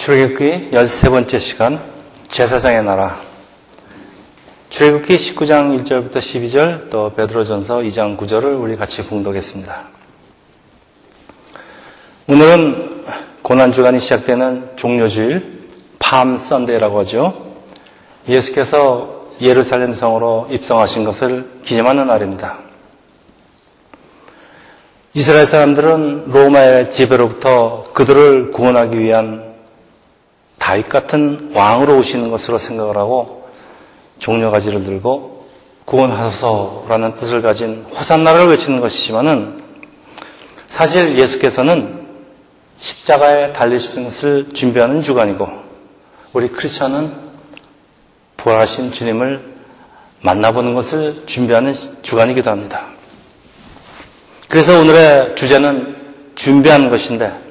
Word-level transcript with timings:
출애굽기 0.00 0.70
13번째 0.72 1.38
시간 1.38 1.78
제사장의 2.28 2.84
나라 2.84 3.20
출애굽기 4.70 5.14
19장 5.14 5.84
1절부터 5.84 6.16
12절 6.16 6.88
또 6.88 7.12
베드로전서 7.12 7.80
2장 7.80 8.16
9절을 8.16 8.58
우리 8.58 8.76
같이 8.76 9.02
공독했습니다. 9.02 9.88
오늘은 12.28 13.04
고난 13.42 13.72
주간이 13.72 13.98
시작되는 13.98 14.70
종료주일 14.76 15.68
팜 15.98 16.38
선데이라고 16.38 17.00
하죠. 17.00 17.54
예수께서 18.26 19.26
예루살렘 19.42 19.92
성으로 19.92 20.48
입성하신 20.50 21.04
것을 21.04 21.60
기념하는 21.62 22.06
날입니다. 22.06 22.56
이스라엘 25.12 25.44
사람들은 25.44 26.30
로마의 26.30 26.90
지배로부터 26.90 27.84
그들을 27.92 28.50
구원하기 28.52 28.98
위한 28.98 29.49
다윗 30.70 30.88
같은 30.88 31.50
왕으로 31.52 31.98
오시는 31.98 32.30
것으로 32.30 32.56
생각을 32.56 32.96
하고 32.96 33.48
종려가지를 34.20 34.84
들고 34.84 35.48
구원하소서라는 35.84 37.14
뜻을 37.14 37.42
가진 37.42 37.84
호산나를 37.92 38.46
외치는 38.50 38.80
것이지만은 38.80 39.60
사실 40.68 41.18
예수께서는 41.18 42.06
십자가에 42.76 43.52
달리시는 43.52 44.04
것을 44.04 44.50
준비하는 44.54 45.00
주간이고 45.00 45.48
우리 46.34 46.48
크리스천은 46.50 47.16
부활하신 48.36 48.92
주님을 48.92 49.52
만나보는 50.22 50.74
것을 50.74 51.24
준비하는 51.26 51.74
주간이기도 52.02 52.48
합니다. 52.48 52.90
그래서 54.48 54.78
오늘의 54.78 55.34
주제는 55.34 55.96
준비하는 56.36 56.90
것인데 56.90 57.49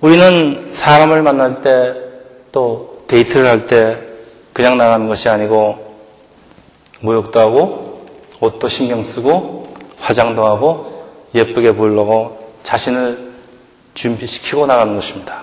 우리는 0.00 0.68
사람을 0.72 1.22
만날 1.22 1.60
때 1.62 2.08
또 2.52 3.04
데이트를 3.08 3.46
할 3.46 3.66
때 3.66 3.98
그냥 4.52 4.76
나가는 4.76 5.06
것이 5.06 5.28
아니고 5.28 5.96
모욕도 7.00 7.38
하고 7.38 8.08
옷도 8.40 8.68
신경 8.68 9.02
쓰고 9.02 9.74
화장도 9.98 10.44
하고 10.44 11.04
예쁘게 11.34 11.74
보이려고 11.74 12.52
자신을 12.62 13.32
준비시키고 13.94 14.66
나가는 14.66 14.94
것입니다. 14.94 15.42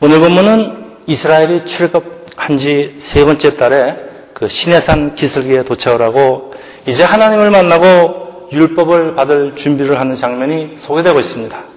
오늘 0.00 0.20
본문은 0.20 0.96
이스라엘이 1.06 1.64
출애굽한 1.66 2.56
지 2.56 2.96
세 2.98 3.24
번째 3.24 3.56
달에 3.56 3.96
그 4.34 4.48
시내산 4.48 5.14
기슭에 5.14 5.64
도착을 5.64 6.02
하고 6.02 6.52
이제 6.86 7.02
하나님을 7.04 7.50
만나고 7.50 8.48
율법을 8.52 9.14
받을 9.14 9.56
준비를 9.56 9.98
하는 10.00 10.14
장면이 10.14 10.76
소개되고 10.76 11.18
있습니다. 11.20 11.75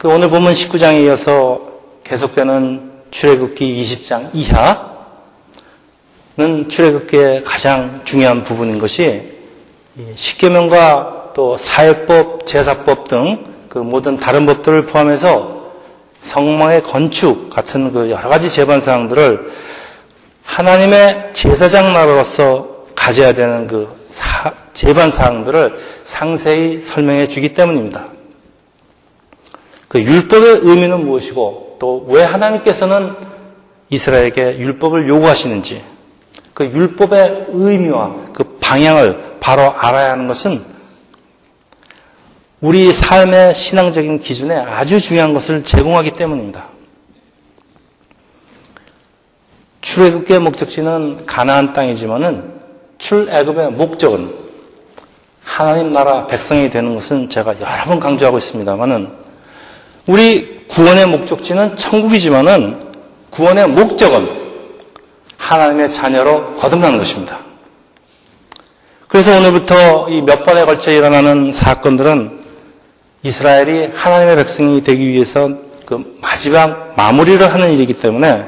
그 0.00 0.08
오늘 0.08 0.30
보면 0.30 0.54
19장에 0.54 1.04
이어서 1.04 1.60
계속되는 2.04 2.90
출애굽기 3.10 3.80
20장 3.82 4.30
이하는 4.32 4.88
출애굽기의 6.68 7.44
가장 7.44 8.00
중요한 8.04 8.42
부분인 8.42 8.78
것이 8.78 9.34
십계명과 10.14 11.32
또 11.34 11.56
사회법, 11.56 12.46
제사법 12.46 13.04
등 13.04 13.50
그 13.70 13.78
모든 13.78 14.16
다른 14.18 14.46
법들을 14.46 14.86
포함해서 14.86 15.70
성망의 16.18 16.82
건축 16.82 17.48
같은 17.50 17.92
그 17.92 18.10
여러 18.10 18.28
가지 18.28 18.50
제반 18.50 18.80
사항들을 18.80 19.52
하나님의 20.42 21.30
제사장 21.32 21.92
나라로서 21.92 22.86
가져야 22.96 23.32
되는 23.32 23.68
그 23.68 23.88
사, 24.10 24.52
제반 24.74 25.12
사항들을 25.12 25.78
상세히 26.02 26.80
설명해 26.82 27.28
주기 27.28 27.54
때문입니다. 27.54 28.08
그 29.90 30.00
율법의 30.00 30.60
의미는 30.62 31.04
무엇이고 31.04 31.76
또 31.80 32.04
왜 32.06 32.22
하나님께서는 32.22 33.16
이스라엘에게 33.88 34.58
율법을 34.58 35.08
요구하시는지 35.08 35.82
그 36.54 36.64
율법의 36.64 37.46
의미와 37.48 38.32
그 38.32 38.58
방향을 38.60 39.38
바로 39.40 39.62
알아야 39.76 40.12
하는 40.12 40.28
것은 40.28 40.64
우리 42.60 42.92
삶의 42.92 43.54
신앙적인 43.56 44.20
기준에 44.20 44.54
아주 44.54 45.00
중요한 45.00 45.34
것을 45.34 45.64
제공하기 45.64 46.12
때문입니다. 46.12 46.66
출애굽의 49.80 50.38
목적지는 50.40 51.26
가나안 51.26 51.72
땅이지만은 51.72 52.60
출애굽의 52.98 53.72
목적은 53.72 54.34
하나님 55.42 55.92
나라 55.92 56.28
백성이 56.28 56.70
되는 56.70 56.94
것은 56.94 57.28
제가 57.28 57.58
여러 57.60 57.84
번 57.86 57.98
강조하고 57.98 58.38
있습니다만은 58.38 59.19
우리 60.06 60.66
구원의 60.68 61.06
목적지는 61.06 61.76
천국이지만은 61.76 62.80
구원의 63.30 63.68
목적은 63.68 64.40
하나님의 65.36 65.92
자녀로 65.92 66.54
거듭나는 66.54 66.98
것입니다. 66.98 67.40
그래서 69.08 69.36
오늘부터 69.36 70.08
이 70.10 70.22
몇 70.22 70.44
번에 70.44 70.64
걸쳐 70.64 70.92
일어나는 70.92 71.52
사건들은 71.52 72.40
이스라엘이 73.22 73.88
하나님의 73.94 74.36
백성이 74.36 74.82
되기 74.82 75.06
위해서 75.08 75.50
그 75.84 76.16
마지막 76.20 76.94
마무리를 76.96 77.52
하는 77.52 77.72
일이기 77.72 77.94
때문에 77.94 78.44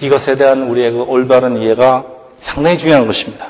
이것에 0.00 0.34
대한 0.36 0.62
우리의 0.62 0.92
그 0.92 1.02
올바른 1.02 1.60
이해가 1.62 2.04
상당히 2.38 2.78
중요한 2.78 3.06
것입니다. 3.06 3.46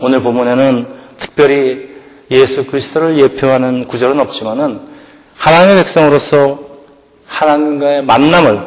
오늘 0.00 0.22
본문에는 0.22 0.86
특별히 1.18 1.90
예수 2.30 2.66
그리스도를 2.66 3.22
예표하는 3.22 3.86
구절은 3.86 4.18
없지만은 4.20 4.95
하나님의 5.38 5.76
백성으로서 5.76 6.58
하나님과의 7.26 8.04
만남을 8.04 8.60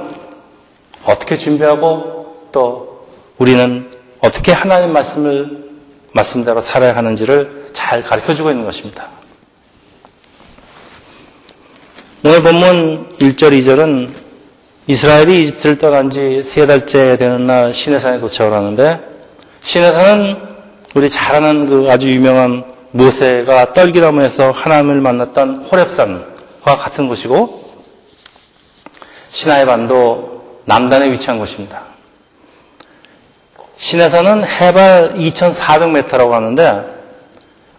어떻게 1.06 1.38
준비하고 1.38 2.50
또 2.52 3.08
우리는 3.38 3.90
어떻게 4.20 4.52
하나님 4.52 4.94
말씀을 4.94 5.70
말씀대로 6.14 6.62
살아야 6.62 6.96
하는지를 6.96 7.70
잘 7.74 8.04
가르쳐 8.04 8.34
주고 8.34 8.52
있는 8.52 8.66
것입니다. 8.66 9.08
오늘 12.26 12.42
본문 12.44 13.10
1절, 13.20 13.64
2절은 13.64 14.10
이스라엘이 14.88 15.44
이집트를 15.44 15.78
떠난 15.78 16.10
지 16.10 16.42
세 16.44 16.66
달째 16.66 17.16
되는 17.16 17.46
날 17.48 17.74
시내산에 17.74 18.20
도착을 18.20 18.52
하는데 18.52 19.00
시내산은 19.62 20.38
우리 20.96 21.08
잘 21.08 21.36
아는 21.36 21.68
그 21.68 21.90
아주 21.92 22.10
유명한 22.10 22.64
모세가 22.92 23.74
떨기나무에서 23.74 24.52
하나님을 24.52 25.00
만났던 25.00 25.70
호랩산과 25.70 26.39
같은 26.64 27.08
곳이고 27.08 27.68
시나이 29.28 29.66
반도 29.66 30.60
남단에 30.66 31.10
위치한 31.12 31.40
곳입니다. 31.40 31.86
시내산은 33.76 34.46
해발 34.46 35.14
2,400m라고 35.16 36.32
하는데 36.32 37.00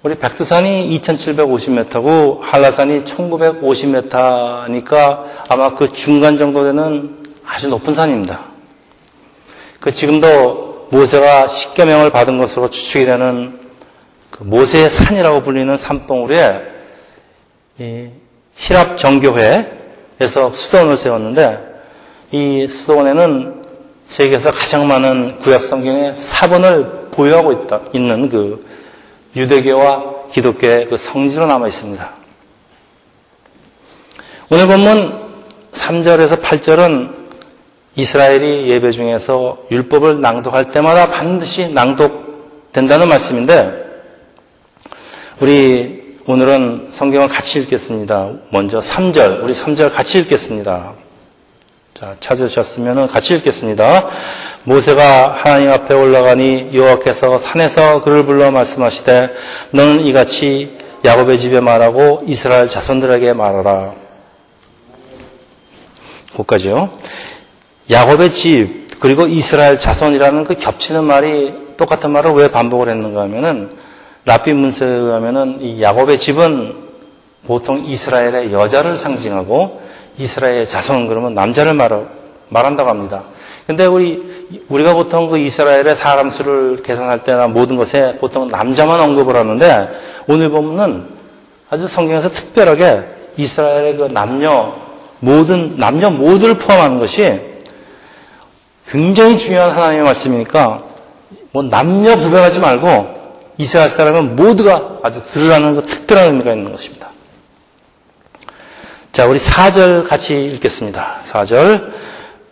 우리 0.03 0.19
백두산이 0.19 0.99
2,750m고 0.99 2.41
한라산이 2.41 3.05
1,950m니까 3.05 5.25
아마 5.51 5.75
그 5.75 5.93
중간 5.93 6.39
정도 6.39 6.65
되는 6.65 7.19
아주 7.45 7.69
높은 7.69 7.93
산입니다. 7.95 8.47
그 9.79 9.93
지금도 9.93 10.89
모세가 10.91 11.49
십계명을 11.49 12.09
받은 12.11 12.39
것으로 12.39 12.71
추측이 12.71 13.05
되는 13.05 13.61
그 14.31 14.43
모세의 14.43 14.89
산이라고 14.89 15.43
불리는 15.43 15.77
산봉우리에 15.77 16.49
히랍 18.61 18.99
정교회에서 18.99 20.53
수도원을 20.53 20.99
세웠는데 20.99 21.59
이 22.31 22.67
수도원에는 22.69 23.63
세계에서 24.07 24.51
가장 24.51 24.87
많은 24.87 25.39
구약 25.39 25.65
성경의 25.65 26.17
사본을 26.19 27.09
보유하고 27.11 27.53
있다, 27.53 27.81
있는 27.95 28.29
그 28.29 28.67
유대교와 29.35 30.29
기독교의 30.31 30.87
그 30.91 30.99
성지로 30.99 31.47
남아 31.47 31.69
있습니다. 31.69 32.11
오늘 34.51 34.67
본문 34.67 35.31
3절에서 35.73 36.43
8절은 36.43 37.15
이스라엘이 37.97 38.69
예배 38.69 38.91
중에서 38.91 39.65
율법을 39.71 40.21
낭독할 40.21 40.71
때마다 40.71 41.09
반드시 41.09 41.73
낭독된다는 41.73 43.09
말씀인데 43.09 43.87
우리 45.41 46.00
오늘은 46.31 46.91
성경을 46.93 47.27
같이 47.27 47.59
읽겠습니다. 47.59 48.31
먼저 48.51 48.79
3절, 48.79 49.43
우리 49.43 49.53
3절 49.53 49.93
같이 49.93 50.21
읽겠습니다. 50.21 50.93
자, 51.93 52.15
찾으셨으면 52.21 53.09
같이 53.09 53.35
읽겠습니다. 53.35 54.07
모세가 54.63 55.41
하나님 55.43 55.71
앞에 55.71 55.93
올라가니 55.93 56.71
여호와께서 56.73 57.41
산에서 57.41 58.05
그를 58.05 58.27
불러 58.27 58.53
말씀하시되 58.53 59.31
너는 59.73 60.07
이같이 60.07 60.79
야곱의 61.05 61.41
집에 61.41 61.59
말하고 61.59 62.23
이스라엘 62.29 62.69
자손들에게 62.69 63.33
말하라. 63.33 63.95
거기까지요. 66.37 66.97
야곱의 67.91 68.33
집 68.35 69.01
그리고 69.01 69.27
이스라엘 69.27 69.79
자손이라는 69.79 70.45
그 70.45 70.55
겹치는 70.55 71.03
말이 71.03 71.55
똑같은 71.77 72.13
말을 72.13 72.31
왜 72.35 72.53
반복을 72.53 72.89
했는가 72.89 73.23
하면은 73.23 73.80
라비 74.25 74.53
문서에 74.53 74.89
의하면은 74.89 75.61
이 75.61 75.83
야곱의 75.83 76.19
집은 76.19 76.75
보통 77.47 77.85
이스라엘의 77.87 78.53
여자를 78.53 78.97
상징하고 78.97 79.81
이스라엘의 80.19 80.69
자손은 80.69 81.09
그러면 81.09 81.35
남자를 81.35 81.75
말, 81.75 82.07
말한다고 82.49 82.89
합니다. 82.89 83.25
근데 83.67 83.87
우리, 83.87 84.65
우리가 84.69 84.95
보통 84.95 85.29
그 85.29 85.39
이스라엘의 85.39 85.97
사람 85.97 86.29
수를 86.31 86.83
계산할 86.83 87.23
때나 87.23 87.49
모든 87.49 87.77
것에 87.77 88.17
보통 88.21 88.49
남자만 88.49 89.01
언급을 89.01 89.37
하는데 89.37 89.89
오늘 90.27 90.51
보면은 90.51 91.09
아주 91.71 91.87
성경에서 91.87 92.31
특별하게 92.31 93.05
이스라엘의 93.37 93.97
그 93.97 94.05
남녀, 94.13 94.75
모든, 95.21 95.77
남녀 95.77 96.11
모두를 96.11 96.59
포함하는 96.59 96.99
것이 96.99 97.41
굉장히 98.89 99.39
중요한 99.39 99.71
하나님의 99.71 100.05
말씀이니까 100.05 100.83
뭐 101.53 101.63
남녀 101.63 102.19
구별하지 102.19 102.59
말고 102.59 103.20
이스라엘 103.61 103.91
사람은 103.91 104.37
모두가 104.37 105.01
아주 105.03 105.21
들으라는 105.21 105.77
그 105.77 105.83
특별한 105.83 106.29
의미가 106.29 106.55
있는 106.55 106.73
것입니다. 106.73 107.11
자, 109.13 109.27
우리 109.27 109.39
4절 109.39 110.09
같이 110.09 110.47
읽겠습니다. 110.47 111.21
4절. 111.25 111.93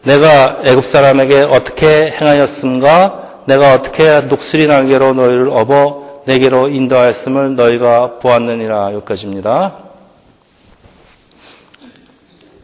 내가 0.02 0.60
애굽 0.64 0.84
사람에게 0.84 1.40
어떻게 1.42 2.10
행하였음과 2.10 3.44
내가 3.46 3.72
어떻게 3.72 4.20
녹슬이 4.20 4.66
날개로 4.66 5.14
너희를 5.14 5.48
업어 5.48 6.22
내게로 6.26 6.68
인도하였음을 6.68 7.56
너희가 7.56 8.18
보았느니라 8.18 8.92
여기까지입니다. 8.92 9.76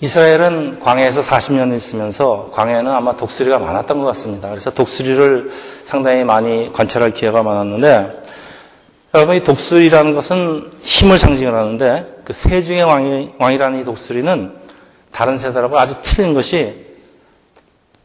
이스라엘은 0.02 0.80
광야에서 0.80 1.22
40년 1.22 1.74
있으면서 1.74 2.50
광야에는 2.52 2.92
아마 2.92 3.16
독수리가 3.16 3.58
많았던 3.58 4.00
것 4.00 4.04
같습니다. 4.08 4.50
그래서 4.50 4.70
독수리를 4.70 5.50
상당히 5.84 6.24
많이 6.24 6.72
관찰할 6.72 7.12
기회가 7.12 7.42
많았는데 7.42 8.22
여러분 9.14 9.36
이 9.36 9.42
독수리라는 9.42 10.14
것은 10.14 10.70
힘을 10.82 11.18
상징을 11.18 11.54
하는데 11.54 12.16
그새 12.24 12.62
중의 12.62 12.82
왕이, 12.82 13.34
왕이라는 13.38 13.80
이 13.80 13.84
독수리는 13.84 14.52
다른 15.12 15.38
새들하고 15.38 15.78
아주 15.78 15.94
틀린 16.02 16.34
것이 16.34 16.84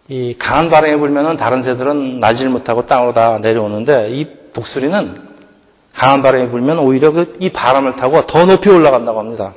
이 0.08 0.36
강한 0.38 0.70
바람이 0.70 0.98
불면은 0.98 1.38
다른 1.38 1.64
새들은 1.64 2.20
나질 2.20 2.50
못하고 2.50 2.86
땅으로 2.86 3.14
다 3.14 3.40
내려오는데 3.40 4.10
이 4.12 4.28
독수리는 4.54 5.30
강한 5.94 6.22
바람이 6.22 6.50
불면 6.50 6.80
오히려 6.80 7.12
그 7.12 7.38
이 7.40 7.50
바람을 7.50 7.96
타고 7.96 8.26
더 8.26 8.46
높이 8.46 8.70
올라간다고 8.70 9.20
합니다. 9.20 9.54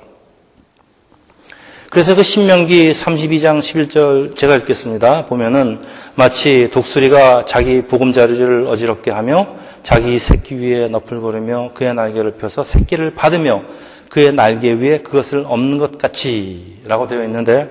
그래서 1.90 2.14
그 2.14 2.22
신명기 2.22 2.92
32장 2.92 3.58
11절 3.58 4.34
제가 4.34 4.56
읽겠습니다. 4.56 5.26
보면은 5.26 5.82
마치 6.14 6.68
독수리가 6.70 7.46
자기 7.46 7.82
보금자리를 7.82 8.66
어지럽게 8.66 9.10
하며 9.10 9.46
자기 9.82 10.18
새끼 10.18 10.54
위에 10.56 10.88
넙을 10.88 11.20
거르며 11.22 11.70
그의 11.74 11.94
날개를 11.94 12.32
펴서 12.32 12.62
새끼를 12.64 13.14
받으며 13.14 13.62
그의 14.10 14.34
날개 14.34 14.72
위에 14.74 14.98
그것을 14.98 15.44
없는 15.48 15.78
것 15.78 15.96
같이 15.96 16.80
라고 16.84 17.06
되어 17.06 17.24
있는데 17.24 17.70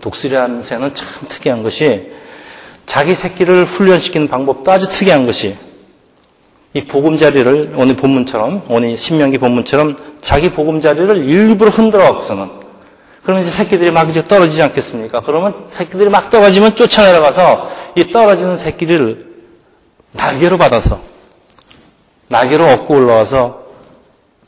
독수리라는 0.00 0.62
새는 0.62 0.94
참 0.94 1.06
특이한 1.28 1.62
것이 1.62 2.10
자기 2.86 3.14
새끼를 3.14 3.66
훈련시키는 3.66 4.28
방법도 4.28 4.72
아주 4.72 4.88
특이한 4.88 5.26
것이 5.26 5.56
이 6.72 6.84
보금자리를 6.84 7.74
오늘 7.76 7.94
본문처럼 7.96 8.64
오늘 8.68 8.96
신명기 8.96 9.36
본문처럼 9.36 9.96
자기 10.22 10.50
보금자리를 10.50 11.28
일부러 11.28 11.70
흔들어 11.70 12.04
갖고서는 12.04 12.63
그러면 13.24 13.42
이제 13.42 13.50
새끼들이 13.50 13.90
막 13.90 14.08
이제 14.10 14.22
떨어지지 14.22 14.62
않겠습니까? 14.62 15.20
그러면 15.20 15.66
새끼들이 15.70 16.10
막 16.10 16.30
떨어지면 16.30 16.76
쫓아내려가서 16.76 17.70
이 17.96 18.04
떨어지는 18.12 18.58
새끼를 18.58 19.34
날개로 20.12 20.58
받아서 20.58 21.00
날개로 22.28 22.66
업고 22.66 22.94
올라와서 22.96 23.64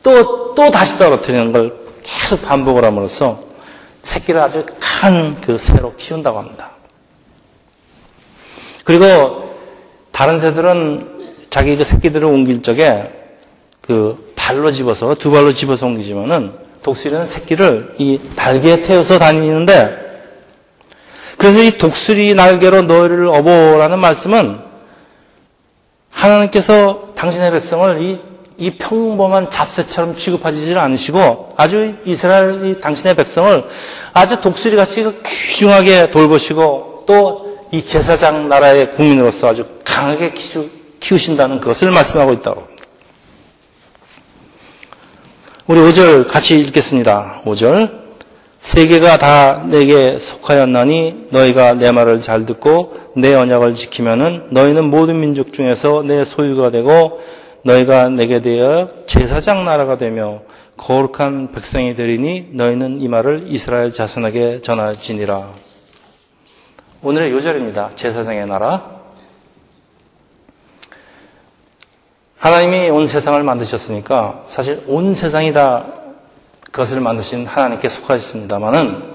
또, 0.03 0.55
또 0.55 0.71
다시 0.71 0.99
떨어뜨리는 0.99 1.53
걸 1.53 1.75
계속 2.03 2.43
반복을 2.43 2.85
함으로써 2.85 3.45
새끼를 4.03 4.41
아주 4.41 4.67
큰 4.79 5.37
그 5.41 5.59
새로 5.59 5.95
키운다고 5.97 6.39
합니다. 6.39 6.73
그리고 8.85 9.57
다른 10.13 10.39
새들은 10.39 11.47
자기 11.51 11.77
그 11.77 11.85
새끼들을 11.85 12.25
옮길 12.27 12.63
적에 12.63 13.11
그 13.81 14.33
발로 14.37 14.71
집어서 14.71 15.15
두 15.15 15.31
발로 15.31 15.53
집어서 15.53 15.87
옮기지만은 15.87 16.66
독수리는 16.87 17.27
새끼를 17.27 17.97
이 17.99 18.19
날개에 18.35 18.83
태워서 18.83 19.19
다니는데 19.19 20.05
그래서 21.37 21.63
이 21.63 21.77
독수리 21.77 22.35
날개로 22.35 22.83
너희를 22.83 23.27
업어라는 23.29 23.99
말씀은 23.99 24.61
하나님께서 26.09 27.13
당신의 27.15 27.51
백성을 27.51 28.01
이, 28.03 28.19
이 28.57 28.79
평범한 28.79 29.51
잡새처럼 29.51 30.15
취급하지 30.15 30.75
않으시고 30.75 31.53
아주 31.59 31.97
이스라엘 32.07 32.65
이 32.65 32.81
당신의 32.81 33.15
백성을 33.17 33.65
아주 34.15 34.41
독수리같이 34.41 35.03
그 35.03 35.23
귀중하게 35.23 36.09
돌보시고 36.09 37.05
또 37.07 37.47
이 37.73 37.83
제사장 37.83 38.49
나라의 38.49 38.93
국민으로서 38.95 39.49
아주 39.49 39.67
강하게 39.85 40.35
키우신다는 41.01 41.61
것을 41.61 41.91
말씀하고 41.91 42.33
있다고. 42.35 42.76
우리 45.69 45.81
5절 45.81 46.29
같이 46.29 46.61
읽겠습니다. 46.61 47.43
5절. 47.45 48.07
세계가 48.61 49.19
다 49.19 49.65
내게 49.67 50.17
속하였나니 50.17 51.27
너희가 51.31 51.75
내 51.75 51.91
말을 51.91 52.21
잘 52.21 52.47
듣고 52.47 52.97
내 53.17 53.35
언약을 53.35 53.75
지키면은 53.75 54.49
너희는 54.51 54.85
모든 54.85 55.21
민족 55.21 55.53
중에서 55.53 56.03
내 56.05 56.25
소유가 56.25 56.71
되고 56.71 57.21
너희가 57.63 58.11
내게 58.11 58.41
되어 58.43 58.91
제사장 59.07 59.65
나라가 59.65 59.99
되며 59.99 60.43
거룩한 60.77 61.51
백성이 61.51 61.97
되리니 61.97 62.51
너희는 62.53 63.01
이 63.01 63.09
말을 63.09 63.47
이스라엘 63.47 63.93
자손에게 63.93 64.61
전하지니라. 64.63 65.49
오늘의 67.03 67.33
요절입니다. 67.33 67.91
제사장의 67.97 68.47
나라. 68.47 69.01
하나님이 72.39 72.91
온 72.91 73.07
세상을 73.07 73.43
만드셨으니까 73.43 74.45
사실 74.49 74.83
온 74.87 75.15
세상이 75.15 75.53
다 75.53 75.87
그것을 76.71 77.01
만드신 77.01 77.47
하나님께 77.47 77.89
속하셨습니다만은 77.89 79.15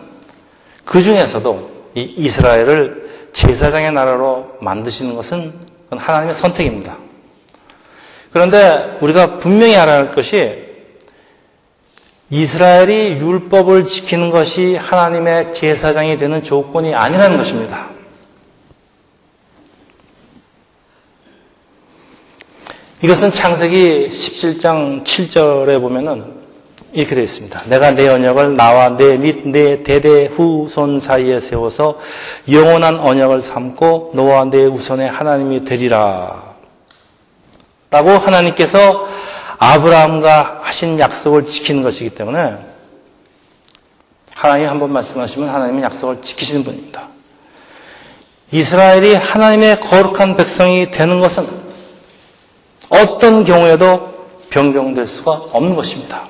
그 0.85 1.01
중에서도 1.01 1.71
이 1.95 2.13
이스라엘을 2.17 3.29
제사장의 3.33 3.91
나라로 3.93 4.57
만드시는 4.61 5.15
것은 5.15 5.53
하나님의 5.91 6.33
선택입니다. 6.33 6.97
그런데 8.33 8.97
우리가 9.01 9.35
분명히 9.35 9.75
알아야 9.75 9.97
할 9.97 10.11
것이 10.11 10.71
이스라엘이 12.29 13.17
율법을 13.19 13.85
지키는 13.85 14.31
것이 14.31 14.75
하나님의 14.77 15.53
제사장이 15.53 16.17
되는 16.17 16.41
조건이 16.41 16.95
아니라는 16.95 17.37
것입니다. 17.37 17.89
이것은 23.03 23.31
창세기 23.31 24.09
17장 24.09 25.03
7절에 25.03 25.81
보면은 25.81 26.39
이렇게 26.93 27.15
되어 27.15 27.23
있습니다. 27.23 27.63
내가 27.65 27.91
내 27.91 28.07
언약을 28.07 28.55
나와 28.55 28.89
내 28.95 29.17
및 29.17 29.47
내 29.47 29.81
대대 29.81 30.27
후손 30.27 30.99
사이에 30.99 31.39
세워서 31.39 31.97
영원한 32.51 32.99
언약을 32.99 33.41
삼고 33.41 34.11
너와 34.13 34.45
내 34.45 34.65
우선의 34.65 35.09
하나님이 35.09 35.63
되리라. 35.63 36.53
라고 37.89 38.11
하나님께서 38.11 39.07
아브라함과 39.57 40.59
하신 40.61 40.99
약속을 40.99 41.45
지키는 41.45 41.81
것이기 41.81 42.11
때문에 42.11 42.57
하나님이 44.35 44.67
한번 44.67 44.93
말씀하시면 44.93 45.49
하나님은 45.49 45.81
약속을 45.81 46.21
지키시는 46.21 46.63
분입니다. 46.63 47.07
이스라엘이 48.51 49.15
하나님의 49.15 49.79
거룩한 49.79 50.37
백성이 50.37 50.91
되는 50.91 51.19
것은 51.19 51.60
어떤 52.91 53.43
경우에도 53.43 54.27
변경될 54.49 55.07
수가 55.07 55.31
없는 55.31 55.75
것입니다. 55.75 56.27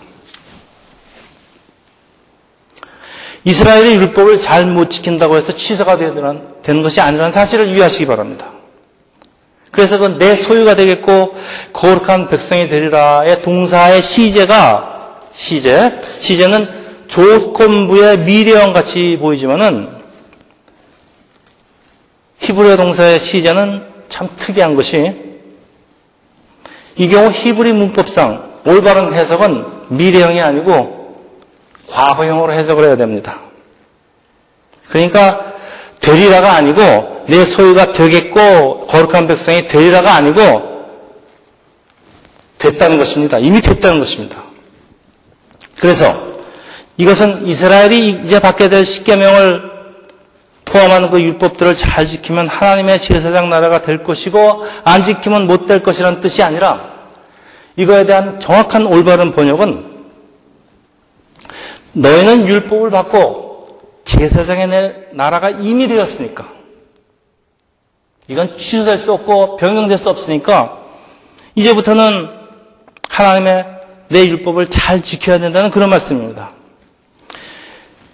이스라엘의 3.44 3.96
율법을 3.96 4.40
잘 4.40 4.68
못 4.68 4.92
지킨다고 4.92 5.36
해서 5.36 5.52
취소가 5.52 5.98
되는 5.98 6.84
것이 6.84 7.02
아니라는 7.02 7.32
사실을 7.32 7.70
유의하시기 7.70 8.06
바랍니다. 8.06 8.52
그래서 9.72 9.98
그내 9.98 10.36
소유가 10.36 10.76
되겠고 10.76 11.36
거룩한 11.74 12.30
백성이 12.30 12.68
되리라의 12.68 13.42
동사의 13.42 14.04
시제가 14.04 15.20
시제 15.34 15.98
시제는 16.20 16.82
조건부의 17.08 18.20
미래형 18.20 18.74
같이 18.74 19.18
보이지만은 19.20 19.90
히브리어 22.40 22.76
동사의 22.78 23.20
시제는 23.20 23.84
참 24.10 24.30
특이한 24.36 24.76
것이 24.76 25.31
이 26.96 27.08
경우 27.08 27.32
히브리 27.32 27.74
문법상 27.74 28.62
올바른 28.66 29.14
해석은 29.14 29.66
미래형이 29.90 30.42
아니고 30.42 31.16
과거형으로 31.90 32.54
해석을 32.54 32.86
해야 32.86 32.96
됩니다. 32.96 33.42
그러니까 34.90 35.54
되리라가 36.00 36.54
아니고 36.54 37.26
내 37.28 37.46
소유가 37.46 37.92
되겠고 37.92 38.88
거룩한 38.88 39.28
백성이 39.28 39.68
되리라가 39.68 40.16
아니고 40.16 40.72
됐다는 42.58 42.98
것입니다. 42.98 43.40
이미 43.40 43.62
됐다는 43.62 44.00
것입니다. 44.00 44.44
그래서 45.80 46.32
이것은 46.98 47.48
이스라엘이 47.48 48.22
이제 48.24 48.40
받게 48.40 48.70
될 48.70 48.86
십계명을 48.86 49.71
포함하는 50.72 51.10
그 51.12 51.22
율법들을 51.22 51.76
잘 51.76 52.08
지키면 52.08 52.48
하나님의 52.48 53.00
제사장 53.02 53.50
나라가 53.50 53.82
될 53.82 54.04
것이고 54.04 54.64
안 54.86 55.04
지키면 55.04 55.46
못 55.48 55.66
될 55.66 55.84
것이라는 55.84 56.22
뜻이 56.22 56.42
아니라 56.44 56.92
이거에 57.76 58.06
대한 58.06 58.40
정확한 58.40 58.86
올바른 58.88 59.34
번역은 59.34 59.92
너희는 61.94 62.48
율법을 62.48 62.90
받고 62.90 63.68
제사장의 64.06 65.10
나라가 65.14 65.50
이미 65.50 65.88
되었으니까 65.90 66.48
이건 68.28 68.56
취소될 68.56 68.98
수 68.98 69.12
없고 69.12 69.58
변경될 69.58 69.98
수 69.98 70.10
없으니까 70.10 70.78
이제부터는 71.56 72.30
하나님의 73.10 73.66
내 74.08 74.26
율법을 74.28 74.70
잘 74.70 75.02
지켜야 75.02 75.38
된다는 75.38 75.70
그런 75.70 75.90
말씀입니다. 75.90 76.52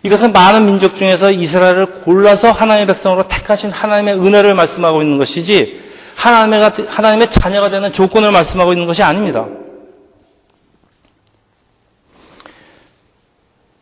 이것은 0.08 0.32
많은 0.32 0.66
민족 0.66 0.96
중에서 0.96 1.32
이스라엘을 1.32 2.02
골라서 2.06 2.52
하나님의 2.52 2.88
백성으로 2.88 3.28
택하신 3.28 3.72
하나님의 3.72 4.16
은혜를 4.16 4.54
말씀하고 4.56 5.02
있는 5.02 5.18
것이지 5.18 5.82
하나님의, 6.16 6.72
하나님의 6.88 7.30
자녀가 7.30 7.70
되는 7.70 7.92
조건을 7.92 8.32
말씀하고 8.32 8.72
있는 8.72 8.86
것이 8.88 9.04
아닙니다. 9.04 9.46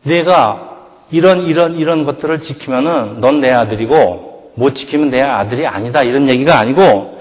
내가 0.01 0.71
이런 1.11 1.45
이런 1.45 1.77
이런 1.77 2.03
것들을 2.05 2.39
지키면은 2.39 3.19
넌 3.19 3.39
내 3.39 3.51
아들이고 3.51 4.53
못 4.55 4.73
지키면 4.73 5.11
내 5.11 5.21
아들이 5.21 5.67
아니다 5.67 6.01
이런 6.01 6.27
얘기가 6.27 6.57
아니고 6.57 7.19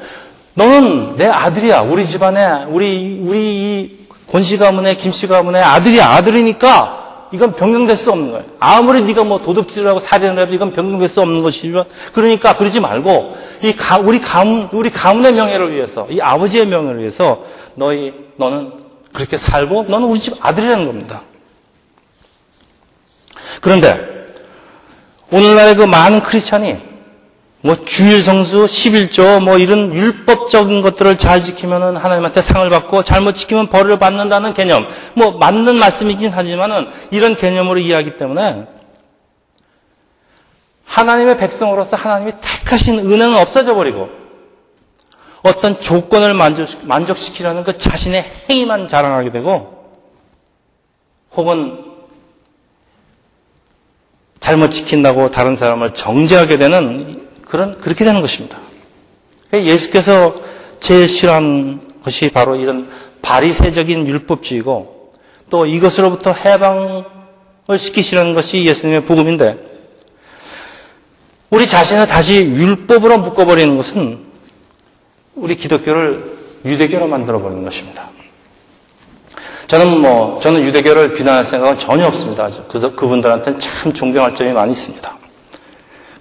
너는 0.54 1.16
내 1.16 1.26
아들이야 1.26 1.80
우리 1.80 2.06
집안에 2.06 2.64
우리 2.68 3.20
우리 3.22 4.06
권씨 4.30 4.56
가문의 4.56 4.96
김씨 4.96 5.26
가문의 5.26 5.62
아들이야 5.62 6.06
아들이니까 6.06 7.03
이건 7.32 7.54
변경될 7.54 7.96
수 7.96 8.10
없는 8.10 8.30
거예요. 8.30 8.44
아무리 8.60 9.02
네가 9.02 9.24
뭐 9.24 9.40
도둑질을 9.40 9.88
하고 9.88 10.00
살인을 10.00 10.42
해도 10.44 10.54
이건 10.54 10.72
변경될 10.72 11.08
수 11.08 11.20
없는 11.20 11.42
것이죠. 11.42 11.86
그러니까 12.12 12.56
그러지 12.56 12.80
말고 12.80 13.36
이 13.62 13.74
가, 13.74 13.98
우리 13.98 14.20
가문 14.20 14.68
우리 14.72 14.90
가문의 14.90 15.32
명예를 15.32 15.74
위해서 15.74 16.06
이 16.10 16.20
아버지의 16.20 16.66
명예를 16.66 17.00
위해서 17.00 17.44
너희 17.74 18.12
너는 18.36 18.72
그렇게 19.12 19.36
살고 19.36 19.84
너는 19.88 20.08
우리 20.08 20.20
집 20.20 20.34
아들이라는 20.44 20.86
겁니다. 20.86 21.22
그런데 23.60 24.26
오늘날의 25.30 25.76
그 25.76 25.82
많은 25.84 26.22
크리스찬이 26.22 26.93
뭐 27.64 27.76
주일 27.86 28.20
성수, 28.20 28.66
11조 28.66 29.42
뭐 29.42 29.56
이런 29.56 29.94
율법적인 29.94 30.82
것들을 30.82 31.16
잘 31.16 31.42
지키면은 31.42 31.96
하나님한테 31.96 32.42
상을 32.42 32.68
받고 32.68 33.04
잘못 33.04 33.32
지키면 33.32 33.68
벌을 33.68 33.98
받는다는 33.98 34.52
개념. 34.52 34.86
뭐 35.14 35.38
맞는 35.38 35.76
말씀이긴 35.76 36.30
하지만은 36.30 36.88
이런 37.10 37.34
개념으로 37.34 37.78
이해하기 37.78 38.18
때문에 38.18 38.66
하나님의 40.84 41.38
백성으로서 41.38 41.96
하나님이 41.96 42.32
택하신 42.42 42.98
은혜는 42.98 43.34
없어져 43.34 43.74
버리고 43.74 44.10
어떤 45.42 45.78
조건을 45.78 46.34
만족, 46.34 47.16
시키려는 47.16 47.64
그 47.64 47.78
자신의 47.78 48.30
행위만 48.50 48.88
자랑하게 48.88 49.32
되고 49.32 49.90
혹은 51.34 51.82
잘못 54.38 54.70
지킨다고 54.70 55.30
다른 55.30 55.56
사람을 55.56 55.94
정죄하게 55.94 56.58
되는 56.58 57.23
그런, 57.54 57.78
그렇게 57.78 58.04
되는 58.04 58.20
것입니다. 58.20 58.58
예수께서 59.52 60.34
제일 60.80 61.08
싫어하는 61.08 62.02
것이 62.02 62.28
바로 62.30 62.56
이런 62.56 62.90
바리새적인 63.22 64.08
율법주의고 64.08 65.12
또 65.50 65.64
이것으로부터 65.64 66.32
해방을 66.32 67.04
시키시는 67.78 68.34
것이 68.34 68.64
예수님의 68.66 69.04
복음인데 69.04 69.56
우리 71.50 71.64
자신을 71.64 72.08
다시 72.08 72.44
율법으로 72.44 73.18
묶어버리는 73.18 73.76
것은 73.76 74.18
우리 75.36 75.54
기독교를 75.54 76.36
유대교로 76.64 77.06
만들어버리는 77.06 77.62
것입니다. 77.62 78.10
저는 79.68 80.00
뭐, 80.00 80.40
저는 80.40 80.64
유대교를 80.64 81.12
비난할 81.12 81.44
생각은 81.44 81.78
전혀 81.78 82.08
없습니다. 82.08 82.48
그, 82.68 82.96
그분들한테는 82.96 83.60
참 83.60 83.92
존경할 83.92 84.34
점이 84.34 84.52
많이 84.52 84.72
있습니다. 84.72 85.23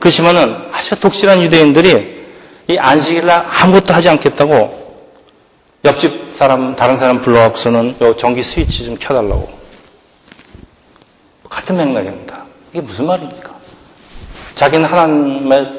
그렇지만은 0.03 0.57
아주 0.73 0.99
독실한 0.99 1.41
유대인들이 1.43 2.25
이 2.67 2.77
안식일날 2.77 3.45
아무것도 3.49 3.93
하지 3.93 4.09
않겠다고 4.09 4.83
옆집 5.85 6.33
사람, 6.33 6.75
다른 6.75 6.97
사람 6.97 7.21
불러갖고서는 7.21 7.95
요 8.01 8.17
전기 8.17 8.43
스위치 8.43 8.83
좀 8.83 8.97
켜달라고. 8.99 9.47
같은 11.49 11.77
맥락입니다. 11.77 12.43
이게 12.73 12.81
무슨 12.81 13.07
말입니까? 13.07 13.55
자기는 14.55 14.83
하나님의, 14.89 15.69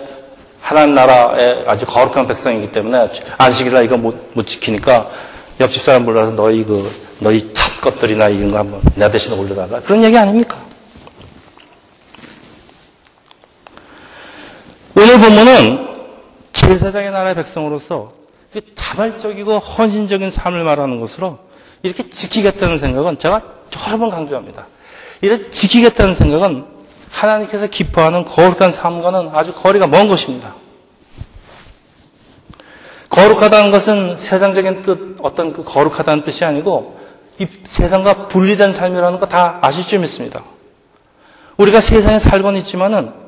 하나님 0.62 0.94
나라의 0.94 1.64
아주 1.66 1.84
거룩한 1.84 2.26
백성이기 2.26 2.72
때문에 2.72 3.10
안식일날 3.36 3.84
이거 3.84 3.98
못, 3.98 4.30
못 4.32 4.46
지키니까 4.46 5.10
옆집 5.60 5.82
사람 5.82 6.06
불러서 6.06 6.32
너희 6.32 6.64
그, 6.64 6.90
너희 7.18 7.52
찹 7.52 7.78
것들이나 7.82 8.30
이런 8.30 8.52
거 8.52 8.58
한번 8.58 8.80
내 8.94 9.10
대신 9.10 9.34
올려달라. 9.34 9.80
그런 9.80 10.02
얘기 10.02 10.16
아닙니까? 10.16 10.63
본문은 15.24 15.94
제사장의 16.52 17.10
나라의 17.10 17.34
백성으로서 17.36 18.12
자발적이고 18.74 19.58
헌신적인 19.58 20.30
삶을 20.30 20.64
말하는 20.64 21.00
것으로 21.00 21.38
이렇게 21.82 22.10
지키겠다는 22.10 22.76
생각은 22.76 23.18
제가 23.18 23.42
여러 23.86 23.98
번 23.98 24.10
강조합니다. 24.10 24.66
이렇게 25.22 25.50
지키겠다는 25.50 26.14
생각은 26.14 26.66
하나님께서 27.10 27.68
기뻐하는 27.68 28.24
거룩한 28.24 28.72
삶과는 28.72 29.30
아주 29.32 29.54
거리가 29.54 29.86
먼 29.86 30.08
것입니다. 30.08 30.54
거룩하다는 33.08 33.70
것은 33.70 34.16
세상적인 34.18 34.82
뜻, 34.82 35.16
어떤 35.22 35.54
그 35.54 35.64
거룩하다는 35.64 36.22
뜻이 36.22 36.44
아니고 36.44 37.00
이 37.38 37.46
세상과 37.64 38.28
분리된 38.28 38.74
삶이라는 38.74 39.18
거 39.20 39.26
다 39.26 39.58
아실 39.62 39.84
줄 39.84 40.00
믿습니다. 40.00 40.42
우리가 41.56 41.80
세상에 41.80 42.18
살고는 42.18 42.60
있지만은 42.60 43.23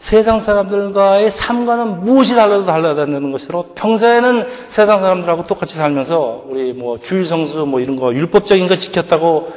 세상 0.00 0.40
사람들과의 0.40 1.30
삶과는 1.30 2.00
무엇이 2.00 2.34
달라도 2.34 2.64
달라야 2.64 2.94
되는 2.94 3.30
것으로 3.32 3.74
평소에는 3.74 4.48
세상 4.68 4.98
사람들하고 5.00 5.46
똑같이 5.46 5.76
살면서 5.76 6.44
우리 6.46 6.72
뭐 6.72 6.98
주일 6.98 7.26
성수 7.26 7.66
뭐 7.66 7.80
이런 7.80 7.96
거 7.96 8.12
율법적인 8.12 8.66
거 8.66 8.76
지켰다고 8.76 9.52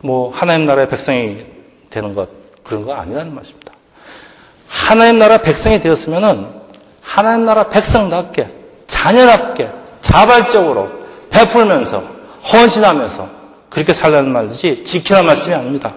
뭐 0.00 0.30
하나님 0.32 0.66
나라의 0.66 0.88
백성이 0.88 1.44
되는 1.90 2.14
것 2.14 2.30
그런 2.64 2.84
거 2.84 2.94
아니라는 2.94 3.34
말입니다. 3.34 3.72
하나님 4.66 5.18
나라 5.18 5.38
백성이 5.38 5.78
되었으면은 5.78 6.48
하나님 7.02 7.44
나라 7.44 7.68
백성답게 7.68 8.48
자녀답게 8.86 9.70
자발적으로 10.00 10.88
베풀면서 11.30 12.02
헌신하면서 12.52 13.28
그렇게 13.68 13.92
살라는 13.92 14.32
말이지 14.32 14.84
지키라는 14.84 15.26
말씀이 15.26 15.54
아닙니다. 15.54 15.94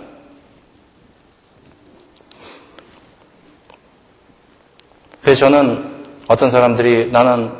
그래서 5.29 5.41
저는 5.41 6.05
어떤 6.27 6.49
사람들이 6.49 7.11
나는 7.11 7.51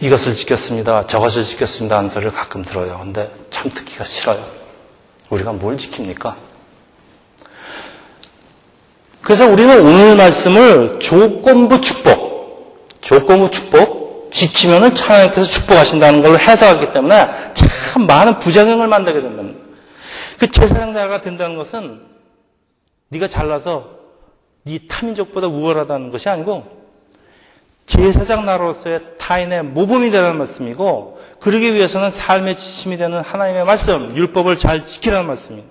이것을 0.00 0.34
지켰습니다. 0.34 1.02
저것을 1.02 1.42
지켰습니다. 1.42 1.98
하는 1.98 2.08
소리를 2.08 2.32
가끔 2.32 2.64
들어요. 2.64 2.98
근데 2.98 3.30
참 3.50 3.68
듣기가 3.68 4.04
싫어요. 4.04 4.42
우리가 5.28 5.52
뭘 5.52 5.76
지킵니까? 5.76 6.34
그래서 9.20 9.46
우리는 9.46 9.84
오늘 9.84 10.16
말씀을 10.16 10.98
조건부 10.98 11.82
축복, 11.82 12.88
조건부 13.02 13.50
축복, 13.50 14.30
지키면은 14.32 14.96
하나님께서 14.96 15.44
축복하신다는 15.44 16.22
걸로 16.22 16.38
해석하기 16.38 16.94
때문에 16.94 17.28
참 17.52 18.06
많은 18.06 18.38
부작용을 18.38 18.86
만들게 18.86 19.20
된답니다. 19.20 19.60
그 20.38 20.50
제사장자가 20.50 21.20
된다는 21.20 21.56
것은 21.56 22.00
네가 23.10 23.28
잘나서 23.28 23.95
네 24.66 24.80
타민족보다 24.88 25.46
우월하다는 25.46 26.10
것이 26.10 26.28
아니고 26.28 26.64
제사장 27.86 28.44
나로서의 28.44 29.00
타인의 29.16 29.62
모범이 29.62 30.10
되는 30.10 30.36
말씀이고 30.38 31.20
그러기 31.38 31.72
위해서는 31.74 32.10
삶의 32.10 32.56
지침이 32.56 32.96
되는 32.96 33.20
하나님의 33.20 33.64
말씀, 33.64 34.14
율법을 34.16 34.56
잘 34.56 34.84
지키라는 34.84 35.28
말씀입니다. 35.28 35.70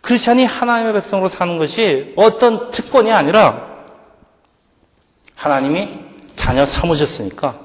크리스천이 0.00 0.46
하나님의 0.46 0.94
백성으로 0.94 1.28
사는 1.28 1.58
것이 1.58 2.14
어떤 2.16 2.70
특권이 2.70 3.12
아니라 3.12 3.84
하나님이 5.34 5.98
자녀 6.34 6.64
삼으셨으니까 6.64 7.60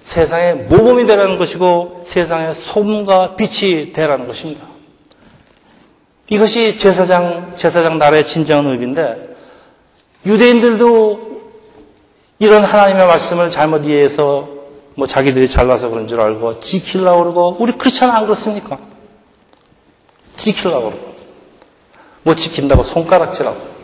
세상의 0.00 0.54
모범이 0.66 1.06
되라는 1.06 1.38
것이고 1.38 2.02
세상의 2.04 2.54
소금과 2.54 3.36
빛이 3.36 3.92
되라는 3.94 4.26
것입니다. 4.26 4.77
이것이 6.30 6.76
제사장, 6.76 7.54
제사장 7.56 7.98
나라의 7.98 8.26
진정한 8.26 8.66
의미인데, 8.66 9.36
유대인들도 10.26 11.28
이런 12.38 12.64
하나님의 12.64 13.06
말씀을 13.06 13.50
잘못 13.50 13.84
이해해서 13.84 14.48
뭐 14.96 15.06
자기들이 15.06 15.48
잘나서 15.48 15.88
그런 15.88 16.06
줄 16.06 16.20
알고 16.20 16.60
지키려고 16.60 17.22
그러고, 17.22 17.56
우리 17.58 17.72
크리스천은 17.72 18.14
안 18.14 18.24
그렇습니까? 18.24 18.78
지키려고 20.36 20.90
그러고. 20.90 21.14
못 22.24 22.34
지킨다고 22.36 22.82
손가락질하고. 22.82 23.78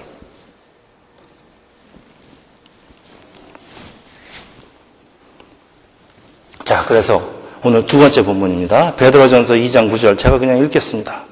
자, 6.64 6.84
그래서 6.86 7.22
오늘 7.62 7.86
두 7.86 7.98
번째 7.98 8.22
본문입니다. 8.22 8.96
베드로전서 8.96 9.54
2장 9.54 9.90
9절 9.90 10.18
제가 10.18 10.38
그냥 10.38 10.58
읽겠습니다. 10.58 11.24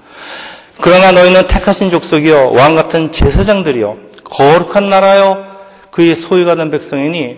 그러나 0.82 1.12
너희는 1.12 1.46
택하신 1.46 1.90
족속이요 1.90 2.50
왕 2.54 2.74
같은 2.74 3.12
제사장들이요 3.12 3.96
거룩한 4.24 4.88
나라요 4.88 5.46
그의 5.92 6.16
소유가 6.16 6.56
된 6.56 6.70
백성이니 6.70 7.36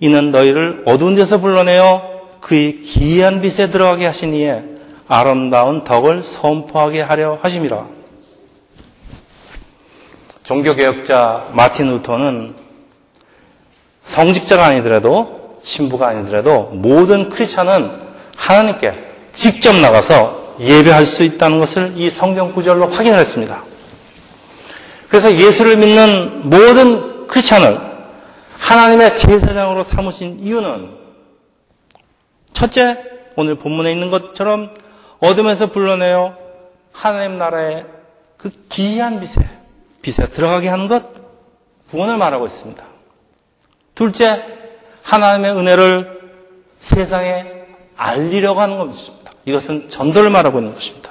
이는 0.00 0.30
너희를 0.30 0.82
어두운 0.84 1.14
데서 1.14 1.40
불러내어 1.40 2.02
그의 2.40 2.80
기이한 2.82 3.40
빛에 3.40 3.70
들어가게 3.70 4.04
하시니에 4.04 4.62
아름다운 5.08 5.84
덕을 5.84 6.22
선포하게 6.22 7.00
하려 7.00 7.38
하심이라. 7.40 7.86
종교개혁자 10.42 11.48
마틴 11.52 11.88
루터는 11.88 12.54
성직자가 14.02 14.66
아니더라도 14.66 15.58
신부가 15.62 16.08
아니더라도 16.08 16.70
모든 16.74 17.30
크리스천은 17.30 17.90
하나님께 18.36 18.92
직접 19.32 19.74
나가서 19.74 20.45
예배할 20.60 21.06
수 21.06 21.22
있다는 21.22 21.58
것을 21.58 21.94
이 21.96 22.10
성경 22.10 22.52
구절로 22.52 22.86
확인했습니다. 22.86 23.62
그래서 25.08 25.32
예수를 25.32 25.76
믿는 25.76 26.48
모든 26.48 27.26
크리스천을 27.26 27.80
하나님의 28.58 29.16
제사장으로 29.16 29.84
삼으신 29.84 30.40
이유는 30.40 30.96
첫째, 32.52 32.96
오늘 33.36 33.56
본문에 33.56 33.92
있는 33.92 34.10
것처럼 34.10 34.74
어둠에서 35.20 35.66
불러내어 35.66 36.34
하나님 36.92 37.36
나라의 37.36 37.84
그 38.38 38.50
기이한 38.68 39.20
빛에, 39.20 39.46
빛에 40.02 40.28
들어가게 40.28 40.68
하는 40.68 40.88
것, 40.88 41.04
구원을 41.90 42.16
말하고 42.16 42.46
있습니다. 42.46 42.82
둘째, 43.94 44.42
하나님의 45.02 45.52
은혜를 45.52 46.20
세상에 46.78 47.55
알리려고 47.96 48.60
하는 48.60 48.78
것입니다. 48.78 49.32
이것은 49.44 49.88
전도를 49.88 50.30
말하고 50.30 50.58
있는 50.58 50.74
것입니다. 50.74 51.10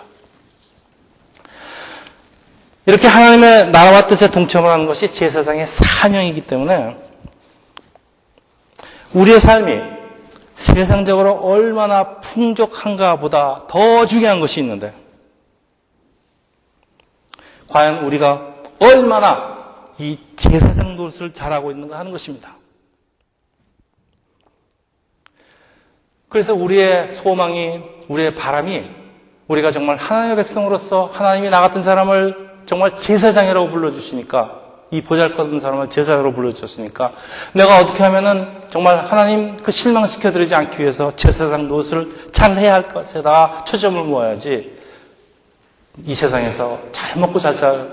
이렇게 2.86 3.08
하나님의 3.08 3.72
나라와 3.72 4.06
뜻에 4.06 4.30
동참을 4.30 4.70
하는 4.70 4.86
것이 4.86 5.12
제사장의 5.12 5.65
사명이기 5.65 6.42
때문에 6.42 6.98
우리의 9.13 9.39
삶이 9.39 9.82
세상적으로 10.54 11.34
얼마나 11.34 12.18
풍족한가 12.20 13.18
보다 13.20 13.63
더 13.68 14.06
중요한 14.06 14.39
것이 14.39 14.60
있는데, 14.60 14.94
과연 17.68 18.06
우리가 18.06 18.54
얼마나 18.80 19.56
이 19.98 20.20
제사장 20.38 20.96
노릇을 20.96 21.34
잘하고 21.34 21.72
있는가 21.72 21.98
하는 21.98 22.12
것입니다. 22.12 22.56
그래서 26.36 26.54
우리의 26.54 27.12
소망이, 27.12 27.80
우리의 28.10 28.36
바람이 28.36 28.84
우리가 29.48 29.72
정말 29.72 29.96
하나님의 29.96 30.36
백성으로서 30.36 31.10
하나님이 31.13 31.50
나 31.50 31.62
같은 31.62 31.82
사람을 31.82 32.50
정말 32.65 32.98
제사장이라고 32.98 33.70
불러주시니까 33.70 34.60
이 34.92 35.00
보잘것없는 35.00 35.62
사람을 35.62 35.89
제사장으로 35.89 36.34
불러주셨으니까 36.34 37.13
내가 37.54 37.80
어떻게 37.80 38.04
하면은 38.04 38.50
정말 38.70 39.06
하나님 39.06 39.56
그 39.63 39.72
실망시켜드리지 39.72 40.54
않기 40.54 40.82
위해서 40.82 41.15
제사장 41.15 41.70
노릇을 41.70 42.30
잘 42.34 42.58
해야 42.58 42.74
할 42.74 42.89
것에다 42.89 43.63
초점을 43.63 44.04
모아야지 44.04 44.77
이 46.06 46.13
세상에서 46.13 46.80
잘 46.92 47.18
먹고 47.18 47.39
잘 47.39 47.54
살, 47.54 47.88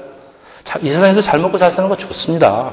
이 0.80 0.88
세상에서 0.88 1.21
잘 1.21 1.38
먹고 1.38 1.58
잘 1.58 1.71
사는 1.71 1.88
거 1.88 1.95
좋습니다. 1.95 2.73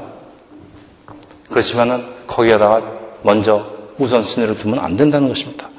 그렇지만은 1.47 2.25
거기에다가 2.25 2.81
먼저 3.21 3.78
우선순위를 3.99 4.57
두면 4.57 4.79
안 4.79 4.97
된다는 4.97 5.27
것입니다. 5.27 5.69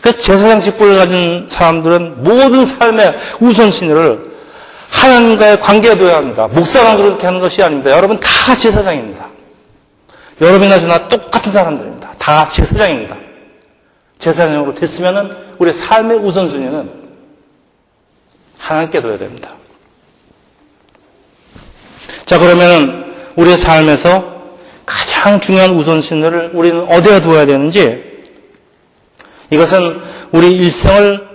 그래서 0.00 0.18
제사장 0.18 0.60
직분을 0.60 0.96
가진 0.96 1.46
사람들은 1.48 2.22
모든 2.22 2.66
삶의 2.66 3.18
우선순위를 3.40 4.30
하나님과의 4.90 5.60
관계가 5.60 5.94
되어야 5.96 6.16
합니다. 6.18 6.46
목사가 6.48 6.96
그렇게 6.96 7.26
하는 7.26 7.40
것이 7.40 7.62
아닙니다. 7.62 7.90
여러분 7.90 8.20
다 8.20 8.54
제사장입니다. 8.56 9.28
여러분이나 10.40 10.80
저나 10.80 11.08
똑같은 11.08 11.52
사람들입니다. 11.52 12.12
다 12.18 12.48
제사장입니다. 12.48 13.16
제사장으로 14.18 14.74
됐으면은 14.74 15.36
우리 15.58 15.72
삶의 15.72 16.18
우선순위는 16.18 17.00
하나님께 18.58 19.00
둬야 19.00 19.18
됩니다. 19.18 19.54
자, 22.26 22.38
그러면은 22.38 23.12
우리의 23.36 23.56
삶에서 23.56 24.39
가장 24.86 25.40
중요한 25.40 25.70
우선순위를 25.70 26.50
우리는 26.54 26.82
어디에 26.88 27.20
두어야 27.20 27.46
되는지 27.46 28.10
이것은 29.50 30.00
우리 30.32 30.52
일생을 30.52 31.28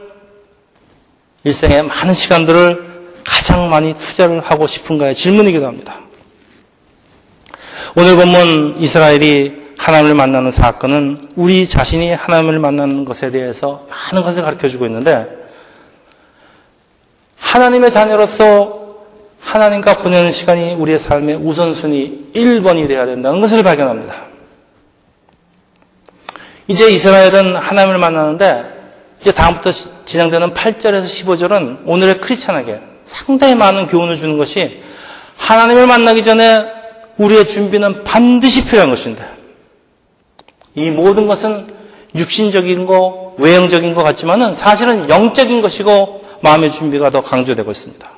일생의 1.44 1.84
많은 1.84 2.14
시간들을 2.14 2.96
가장 3.24 3.70
많이 3.70 3.96
투자를 3.98 4.40
하고 4.40 4.68
싶은가의 4.68 5.16
질문이기도 5.16 5.66
합니다. 5.66 6.00
오늘 7.96 8.16
본문 8.16 8.76
이스라엘이 8.80 9.66
하나님을 9.78 10.16
만나는 10.16 10.52
사건은 10.52 11.30
우리 11.36 11.68
자신이 11.68 12.14
하나님을 12.14 12.60
만나는 12.60 13.06
것에 13.06 13.32
대해서 13.32 13.88
많은 13.90 14.24
것을 14.24 14.42
가르쳐 14.42 14.68
주고 14.68 14.86
있는데 14.86 15.28
하나님의 17.38 17.92
자녀로서 17.92 18.85
하나님과 19.46 20.00
보내는 20.00 20.32
시간이 20.32 20.74
우리의 20.74 20.98
삶의 20.98 21.36
우선순위 21.36 22.32
1번이 22.34 22.88
되어야 22.88 23.06
된다는 23.06 23.40
것을 23.40 23.62
발견합니다. 23.62 24.26
이제 26.68 26.90
이스라엘은 26.90 27.56
하나님을 27.56 28.00
만나는데 28.00 28.64
이제 29.22 29.32
다음부터 29.32 29.72
진행되는 30.06 30.56
8절에서 30.56 31.04
15절은 31.06 31.82
오늘의 31.86 32.22
크리스천에게 32.22 32.80
상당히 33.06 33.54
많은 33.54 33.86
교훈을 33.88 34.18
주는 34.18 34.38
것이 34.38 34.82
하나님을 35.38 35.86
만나기 35.86 36.24
전에 36.24 36.66
우리의 37.18 37.48
준비는 37.48 38.04
반드시 38.04 38.66
필요한 38.66 38.90
것인데 38.90 39.24
이 40.74 40.90
모든 40.90 41.28
것은 41.28 41.68
육신적인 42.16 42.88
거, 42.88 43.36
외형적인 43.38 43.94
것 43.94 44.02
같지만은 44.02 44.56
사실은 44.56 45.08
영적인 45.08 45.62
것이고 45.62 46.26
마음의 46.42 46.72
준비가 46.72 47.12
더 47.12 47.22
강조되고 47.22 47.70
있습니다. 47.70 48.15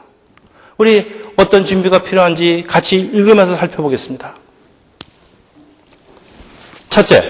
우리 0.78 1.32
어떤 1.38 1.66
준비가 1.66 2.04
필요한지 2.04 2.66
같이 2.68 2.96
읽으면서 2.96 3.56
살펴보겠습니다. 3.56 4.36
첫째, 6.90 7.22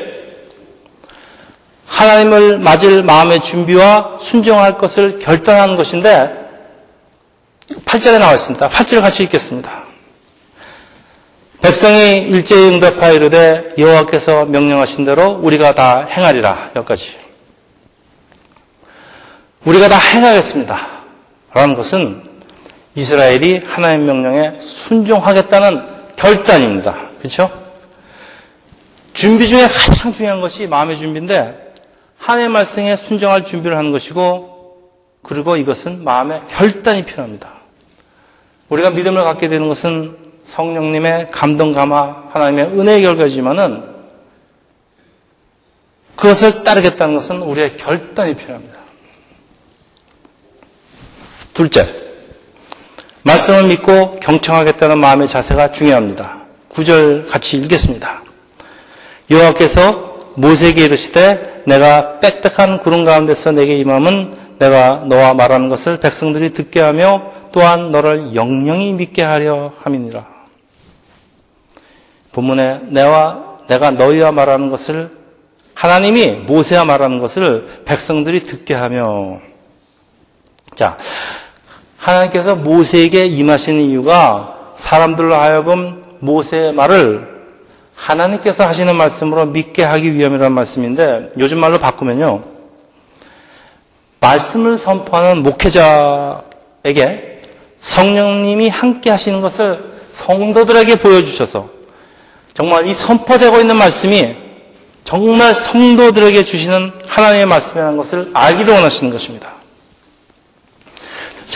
하나님을 1.85 2.59
맞을 2.59 3.03
마음의 3.03 3.41
준비와 3.41 4.19
순종할 4.21 4.77
것을 4.77 5.19
결단하는 5.19 5.75
것인데 5.75 6.47
8절에 7.85 8.19
나와 8.19 8.33
있습니다. 8.35 8.69
8절 8.69 9.01
같이 9.01 9.23
읽겠습니다. 9.23 9.87
백성이 11.61 12.19
일제히 12.19 12.75
응답하여 12.75 13.13
이르되 13.13 13.73
여호와께서 13.77 14.45
명령하신 14.45 15.05
대로 15.05 15.31
우리가 15.31 15.73
다 15.73 16.05
행하리라. 16.05 16.71
여기까지. 16.75 17.17
우리가 19.65 19.89
다 19.89 19.97
행하겠습니다. 19.97 20.87
라는 21.53 21.75
것은 21.75 22.26
이스라엘이 22.97 23.61
하나님 23.63 24.07
명령에 24.07 24.59
순종하겠다는 24.59 26.15
결단입니다. 26.15 27.09
그렇죠? 27.19 27.51
준비 29.13 29.47
중에 29.47 29.67
가장 29.67 30.11
중요한 30.11 30.41
것이 30.41 30.65
마음의 30.65 30.97
준비인데 30.97 31.73
하나님의 32.17 32.51
말씀에 32.51 32.95
순종할 32.95 33.45
준비를 33.45 33.77
하는 33.77 33.91
것이고 33.91 34.79
그리고 35.21 35.57
이것은 35.57 36.03
마음의 36.03 36.41
결단이 36.49 37.05
필요합니다. 37.05 37.51
우리가 38.69 38.89
믿음을 38.89 39.23
갖게 39.23 39.47
되는 39.47 39.67
것은 39.67 40.17
성령님의 40.45 41.29
감동 41.29 41.73
감화, 41.73 42.23
하나님의 42.31 42.79
은혜의 42.79 43.03
결과지만은 43.03 43.95
그것을 46.15 46.63
따르겠다는 46.63 47.13
것은 47.13 47.43
우리의 47.43 47.77
결단이 47.77 48.35
필요합니다. 48.35 48.79
둘째, 51.53 52.06
말씀을 53.27 53.67
믿고 53.67 54.19
경청하겠다는 54.21 54.99
마음의 54.99 55.27
자세가 55.27 55.71
중요합니다. 55.71 56.43
구절 56.69 57.25
같이 57.27 57.57
읽겠습니다. 57.57 58.21
여호와께서 59.29 60.33
모세에게 60.35 60.85
이르시되 60.85 61.63
내가 61.65 62.19
빽빽한 62.19 62.79
구름 62.79 63.03
가운데서 63.03 63.51
내게 63.51 63.75
임함은 63.77 64.55
내가 64.59 65.03
너와 65.05 65.33
말하는 65.33 65.67
것을 65.69 65.99
백성들이 65.99 66.53
듣게 66.53 66.79
하며 66.79 67.33
또한 67.51 67.91
너를 67.91 68.33
영영히 68.33 68.93
믿게 68.93 69.21
하려 69.23 69.73
함이니라. 69.83 70.25
본문에 72.31 72.81
내와 72.89 73.57
내가 73.67 73.91
너희와 73.91 74.31
말하는 74.31 74.69
것을 74.69 75.11
하나님이 75.73 76.31
모세와 76.47 76.85
말하는 76.85 77.19
것을 77.19 77.83
백성들이 77.85 78.43
듣게 78.43 78.73
하며 78.73 79.39
자 80.75 80.97
하나님께서 81.97 82.55
모세에게 82.55 83.25
임하시는 83.25 83.81
이유가 83.81 84.73
사람들로 84.77 85.33
하여금 85.35 86.03
모세의 86.19 86.73
말을 86.73 87.37
하나님께서 87.95 88.65
하시는 88.65 88.95
말씀으로 88.95 89.47
믿게 89.47 89.83
하기 89.83 90.13
위함이라는 90.13 90.53
말씀인데 90.53 91.29
요즘 91.39 91.59
말로 91.59 91.79
바꾸면요. 91.79 92.43
말씀을 94.19 94.77
선포하는 94.77 95.43
목회자에게 95.43 96.43
성령님이 97.79 98.69
함께 98.69 99.09
하시는 99.09 99.41
것을 99.41 99.97
성도들에게 100.11 100.99
보여주셔서 100.99 101.69
정말 102.53 102.87
이 102.87 102.93
선포되고 102.93 103.59
있는 103.59 103.75
말씀이 103.75 104.35
정말 105.03 105.53
성도들에게 105.53 106.43
주시는 106.43 106.91
하나님의 107.05 107.45
말씀이라는 107.45 107.97
것을 107.97 108.31
알기를 108.33 108.73
원하시는 108.73 109.11
것입니다. 109.11 109.56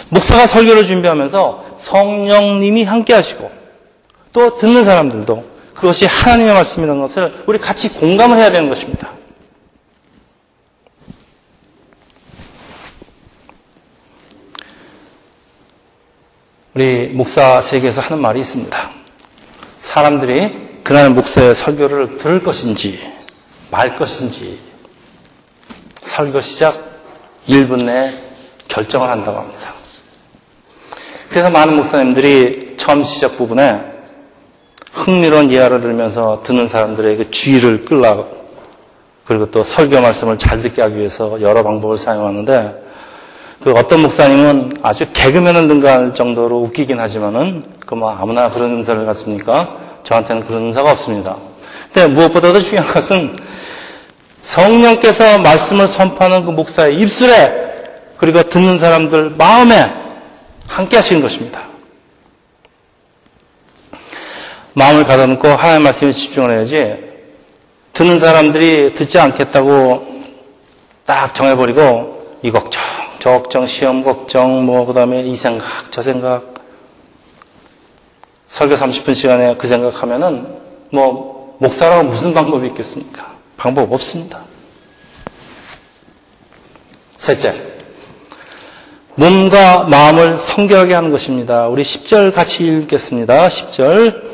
목사가 0.10 0.47
설교를 0.47 0.86
준비하면서 0.86 1.77
성령님이 1.77 2.84
함께 2.84 3.13
하시고 3.13 3.51
또 4.32 4.58
듣는 4.58 4.86
사람들도 4.86 5.51
그것이 5.73 6.06
하나님의 6.06 6.54
말씀이라는 6.54 7.01
것을 7.01 7.43
우리 7.47 7.58
같이 7.58 7.89
공감을 7.89 8.38
해야 8.38 8.51
되는 8.51 8.69
것입니다. 8.69 9.13
우리 16.73 17.08
목사 17.10 17.62
세계에서 17.62 17.99
하는 17.99 18.21
말이 18.21 18.39
있습니다. 18.39 18.91
사람들이 19.82 20.84
그날 20.84 21.10
목사의 21.10 21.56
설교를 21.56 22.17
들을 22.17 22.43
것인지 22.43 22.99
말 23.69 23.97
것인지 23.97 24.60
설교 25.95 26.39
시작 26.41 26.75
1분 27.47 27.84
내에 27.84 28.13
결정을 28.67 29.10
한다고 29.10 29.39
합니다. 29.39 29.80
그래서 31.31 31.49
많은 31.49 31.77
목사님들이 31.77 32.73
처음 32.75 33.03
시작 33.03 33.37
부분에 33.37 33.71
흥미로운 34.91 35.49
예화를 35.49 35.79
들으면서 35.79 36.41
듣는 36.43 36.67
사람들의 36.67 37.15
그 37.15 37.31
주의를 37.31 37.85
끌라 37.85 38.17
그리고 39.25 39.49
또 39.49 39.63
설교 39.63 40.01
말씀을 40.01 40.37
잘 40.37 40.61
듣게 40.61 40.81
하기 40.81 40.97
위해서 40.97 41.39
여러 41.39 41.63
방법을 41.63 41.97
사용하는데 41.97 42.83
그 43.63 43.71
어떤 43.71 44.01
목사님은 44.01 44.79
아주 44.83 45.05
개그맨을 45.13 45.69
능가할 45.69 46.11
정도로 46.13 46.63
웃기긴 46.63 46.99
하지만은 46.99 47.63
그 47.85 47.95
뭐 47.95 48.09
아무나 48.09 48.49
그런 48.49 48.71
은사를 48.71 49.05
갖습니까? 49.05 49.77
저한테는 50.03 50.47
그런 50.47 50.63
은사가 50.67 50.91
없습니다. 50.91 51.37
근데 51.93 52.13
무엇보다도 52.13 52.59
중요한 52.61 52.91
것은 52.91 53.37
성령께서 54.41 55.39
말씀을 55.39 55.87
선포하는 55.87 56.43
그 56.43 56.51
목사의 56.51 56.95
입술에 56.95 57.71
그리고 58.17 58.43
듣는 58.43 58.79
사람들 58.79 59.35
마음에 59.37 60.00
함께 60.71 60.97
하시는 60.97 61.21
것입니다. 61.21 61.67
마음을 64.73 65.05
가다놓고 65.05 65.47
하나님의 65.47 65.84
말씀에 65.84 66.12
집중을 66.12 66.51
해야지 66.51 67.12
듣는 67.93 68.19
사람들이 68.19 68.93
듣지 68.93 69.19
않겠다고 69.19 70.07
딱 71.05 71.36
정해버리고 71.36 72.39
이 72.43 72.51
걱정 72.51 72.81
저 73.21 73.29
걱정, 73.34 73.67
시험 73.67 74.01
걱정, 74.01 74.65
뭐, 74.65 74.84
그 74.84 74.93
다음에 74.93 75.21
이 75.21 75.36
생각, 75.36 75.91
저 75.91 76.01
생각. 76.01 76.55
설교 78.47 78.75
30분 78.75 79.13
시간에 79.13 79.55
그 79.57 79.67
생각하면은, 79.67 80.57
뭐, 80.89 81.55
목사라고 81.60 82.05
무슨 82.05 82.34
방법이 82.34 82.67
있겠습니까? 82.69 83.36
방법 83.57 83.93
없습니다. 83.93 84.43
셋째. 87.17 87.70
몸과 89.15 89.84
마음을 89.84 90.38
성결하게 90.38 90.93
하는 90.93 91.12
것입니다. 91.12 91.67
우리 91.67 91.84
10절 91.84 92.34
같이 92.34 92.65
읽겠습니다. 92.65 93.47
10절. 93.47 94.32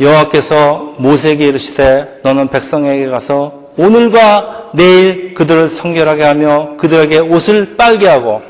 여호와께서 0.00 0.94
모세에게 0.98 1.46
이르시되 1.46 2.20
너는 2.24 2.48
백성에게 2.48 3.06
가서 3.06 3.70
오늘과 3.76 4.70
내일 4.74 5.34
그들을 5.34 5.68
성결하게 5.68 6.24
하며 6.24 6.76
그들에게 6.78 7.18
옷을 7.20 7.76
빨게 7.76 8.08
하고 8.08 8.42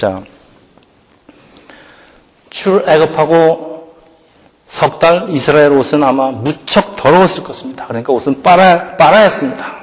자 0.00 0.22
출애굽하고 2.50 3.72
석 4.72 4.98
달 4.98 5.26
이스라엘 5.28 5.72
옷은 5.72 6.02
아마 6.02 6.30
무척 6.30 6.96
더러웠을 6.96 7.44
것입니다. 7.44 7.86
그러니까 7.86 8.14
옷은 8.14 8.42
빨아 8.42 8.96
빨아야 8.96 9.24
했습니다. 9.24 9.81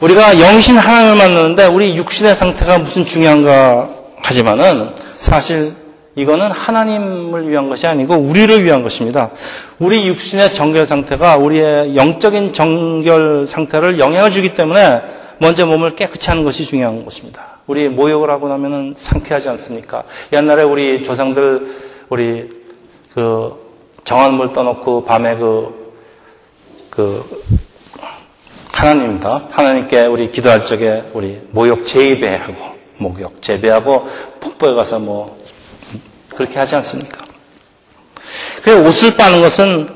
우리가 0.00 0.38
영신 0.38 0.78
하나님을 0.78 1.16
만나는데 1.16 1.66
우리 1.66 1.96
육신의 1.96 2.36
상태가 2.36 2.78
무슨 2.78 3.04
중요한가 3.04 3.90
하지만은 4.22 4.90
사실 5.16 5.74
이거는 6.14 6.52
하나님을 6.52 7.48
위한 7.48 7.68
것이 7.68 7.86
아니고 7.86 8.14
우리를 8.14 8.62
위한 8.64 8.84
것입니다. 8.84 9.30
우리 9.80 10.06
육신의 10.06 10.52
정결 10.52 10.86
상태가 10.86 11.36
우리의 11.36 11.96
영적인 11.96 12.52
정결 12.52 13.46
상태를 13.46 13.98
영향을 13.98 14.30
주기 14.30 14.54
때문에 14.54 15.00
먼저 15.38 15.66
몸을 15.66 15.96
깨끗이 15.96 16.28
하는 16.28 16.44
것이 16.44 16.64
중요한 16.64 17.04
것입니다. 17.04 17.58
우리 17.66 17.88
모욕을 17.88 18.30
하고 18.30 18.48
나면은 18.48 18.94
상쾌하지 18.96 19.48
않습니까? 19.50 20.04
옛날에 20.32 20.62
우리 20.62 21.04
조상들 21.04 21.76
우리 22.08 22.48
그 23.14 23.68
정한 24.04 24.34
물 24.34 24.52
떠놓고 24.52 25.04
밤에 25.04 25.36
그, 25.36 25.94
그, 26.88 27.24
하나님입니다. 28.78 29.48
하나님께 29.50 30.06
우리 30.06 30.30
기도할 30.30 30.64
적에 30.64 31.10
우리 31.12 31.42
모욕 31.50 31.84
재배하고, 31.84 32.54
목욕 32.98 33.42
재배하고, 33.42 34.08
폭포에 34.40 34.74
가서 34.74 35.00
뭐, 35.00 35.36
그렇게 36.36 36.60
하지 36.60 36.76
않습니까? 36.76 37.26
그래 38.62 38.74
옷을 38.74 39.16
빠는 39.16 39.40
것은 39.40 39.88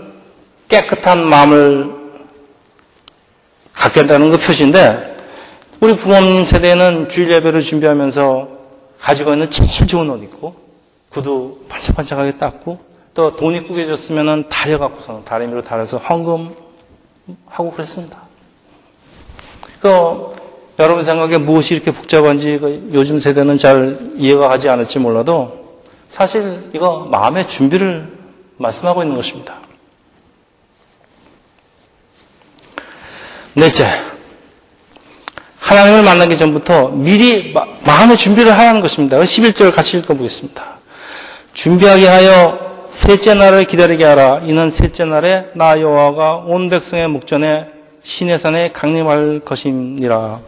깨끗한 0.67 1.27
마음을 1.29 1.93
갖게 3.73 4.01
한다는 4.01 4.31
그 4.31 4.39
표시인데 4.39 5.17
우리 5.81 5.95
부모님 5.95 6.45
세대는 6.45 7.09
주일 7.09 7.31
예배를 7.31 7.63
준비하면서 7.63 8.49
가지고 8.99 9.33
있는 9.33 9.51
제일 9.51 9.87
좋은 9.87 10.09
옷 10.11 10.23
입고 10.23 10.57
구두 11.11 11.65
반짝반짝하게 11.69 12.39
닦고 12.39 12.81
또 13.15 13.33
돈이 13.33 13.67
꾸겨졌으면 13.67 14.49
다려 14.49 14.79
갖고서 14.79 15.23
다리미로 15.25 15.63
달아서 15.63 15.99
헌금하고 15.99 16.55
그랬습니다. 17.73 18.22
그 19.83 20.37
여러분 20.79 21.05
생각에 21.05 21.39
무엇이 21.39 21.75
이렇게 21.75 21.91
복잡한지 21.91 22.59
그 22.59 22.91
요즘 22.93 23.19
세대는 23.19 23.59
잘 23.59 23.99
이해가 24.17 24.49
가지 24.49 24.69
않을지 24.69 25.01
몰라도 25.01 25.81
사실 26.09 26.71
이거 26.73 27.09
마음의 27.11 27.49
준비를 27.49 28.07
말씀하고 28.59 29.03
있는 29.03 29.17
것입니다. 29.17 29.57
넷째, 33.55 33.91
하나님을 35.59 36.05
만나기 36.05 36.39
전부터 36.39 36.91
미리 36.91 37.53
마음의 37.85 38.17
준비를 38.17 38.53
하라는 38.53 38.81
것입니다. 38.81 39.19
11절 39.19 39.75
같이 39.75 39.99
읽어보겠습니다. 39.99 40.79
준비하게 41.55 42.07
하여 42.07 42.87
셋째 42.89 43.35
날을 43.35 43.65
기다리게 43.65 44.05
하라. 44.05 44.43
이는 44.45 44.71
셋째 44.71 45.05
날에 45.05 45.47
나 45.55 45.81
여호와가 45.81 46.37
온 46.47 46.69
백성의 46.71 47.09
목전에 47.09 47.72
신의 48.03 48.39
산에 48.39 48.73
강림할 48.73 49.41
것이니라. 49.45 50.41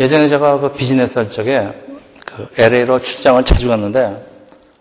예전에 0.00 0.28
제가 0.28 0.58
그 0.58 0.72
비즈니스 0.72 1.18
할 1.18 1.28
적에 1.28 1.68
그 2.26 2.48
LA로 2.58 2.98
출장을 2.98 3.44
자주 3.44 3.68
갔는데 3.68 4.26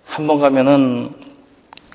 한 0.05 0.27
번 0.27 0.39
가면은 0.39 1.13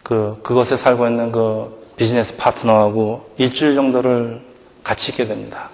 그 0.03 0.39
그곳에 0.43 0.77
살고 0.77 1.07
있는 1.09 1.33
그 1.33 1.85
비즈니스 1.97 2.37
파트너하고 2.37 3.31
일주일 3.39 3.75
정도를 3.75 4.41
같이 4.85 5.11
있게 5.13 5.27
됩니다. 5.27 5.71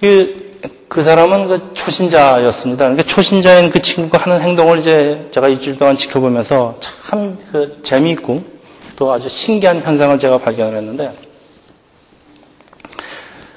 그, 0.00 0.58
그 0.88 1.02
사람은 1.02 1.46
그 1.48 1.72
초신자였습니다. 1.74 2.84
그러니까 2.84 3.02
초신자인 3.06 3.70
그 3.70 3.82
친구가 3.82 4.18
하는 4.24 4.40
행동을 4.42 4.78
이제 4.78 5.28
제가 5.30 5.48
일주일 5.48 5.76
동안 5.76 5.94
지켜보면서 5.96 6.78
참 6.80 7.36
그 7.52 7.80
재미있고 7.84 8.57
또 8.98 9.12
아주 9.12 9.28
신기한 9.28 9.80
현상을 9.80 10.18
제가 10.18 10.38
발견을 10.38 10.76
했는데 10.78 11.12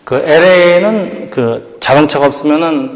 그 0.05 0.15
LA는 0.15 1.31
그 1.31 1.77
자동차가 1.79 2.27
없으면은 2.27 2.93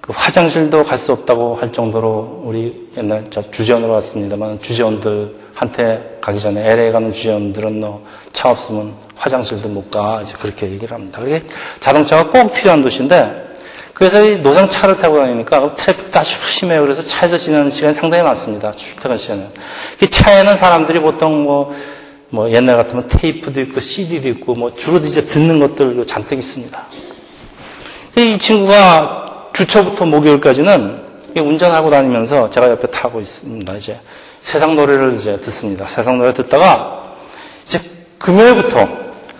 그 0.00 0.12
화장실도 0.14 0.84
갈 0.84 0.96
수 0.96 1.12
없다고 1.12 1.56
할 1.56 1.72
정도로 1.72 2.42
우리 2.44 2.88
옛날 2.96 3.24
저 3.30 3.42
주재원으로 3.50 3.92
왔습니다만 3.94 4.60
주재원들한테 4.60 6.18
가기 6.20 6.40
전에 6.40 6.70
LA 6.70 6.92
가는 6.92 7.10
주재원들은 7.10 7.80
너 7.80 8.00
차 8.32 8.50
없으면 8.50 8.94
화장실도 9.16 9.68
못 9.68 9.90
가. 9.90 10.22
그렇게 10.40 10.70
얘기를 10.70 10.94
합니다. 10.94 11.20
그게 11.20 11.40
자동차가 11.80 12.30
꼭 12.30 12.52
필요한 12.52 12.82
도시인데 12.82 13.47
그래서 13.98 14.24
이 14.24 14.38
노상 14.38 14.68
차를 14.68 14.96
타고 14.96 15.18
다니니까 15.18 15.74
트래픽도 15.74 16.18
아주 16.18 16.34
심해요. 16.46 16.82
그래서 16.82 17.02
차에서 17.02 17.36
지내는 17.36 17.68
시간이 17.68 17.94
상당히 17.94 18.22
많습니다. 18.22 18.72
출퇴근 18.72 19.16
시간에. 19.16 19.50
그 19.98 20.08
차에는 20.08 20.56
사람들이 20.56 21.00
보통 21.00 21.42
뭐 21.44 21.98
뭐 22.30 22.50
옛날 22.50 22.76
같으면 22.76 23.08
테이프도 23.08 23.60
있고 23.62 23.80
CD도 23.80 24.28
있고 24.28 24.52
뭐 24.52 24.74
주로 24.74 24.98
이제 24.98 25.24
듣는 25.24 25.60
것들 25.60 26.06
잔뜩 26.06 26.38
있습니다. 26.38 26.86
이 28.18 28.38
친구가 28.38 29.50
주초부터 29.54 30.04
목요일까지는 30.06 31.06
운전하고 31.36 31.90
다니면서 31.90 32.50
제가 32.50 32.70
옆에 32.70 32.88
타고 32.90 33.20
있습니다. 33.20 33.74
이제 33.76 34.00
세상 34.40 34.74
노래를 34.76 35.14
이제 35.14 35.40
듣습니다. 35.40 35.86
세상 35.86 36.18
노래 36.18 36.34
듣다가 36.34 37.14
이제 37.64 37.80
금요일부터 38.18 38.88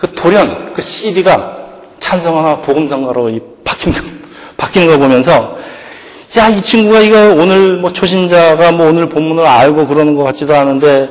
그 0.01 0.13
돌연 0.15 0.73
그 0.73 0.81
CD가 0.81 1.59
찬성하나 1.99 2.61
복음성가로 2.61 3.25
거, 3.25 4.18
바뀌는 4.59 4.89
거 4.89 4.99
보면서 4.99 5.57
야, 6.37 6.49
이 6.49 6.61
친구가 6.61 7.01
이거 7.01 7.33
오늘 7.33 7.77
뭐 7.79 7.93
초신자가 7.93 8.73
뭐 8.73 8.89
오늘 8.89 9.09
본문을 9.09 9.47
알고 9.47 9.87
그러는 9.87 10.15
것 10.15 10.25
같지도 10.25 10.55
않은데 10.55 11.09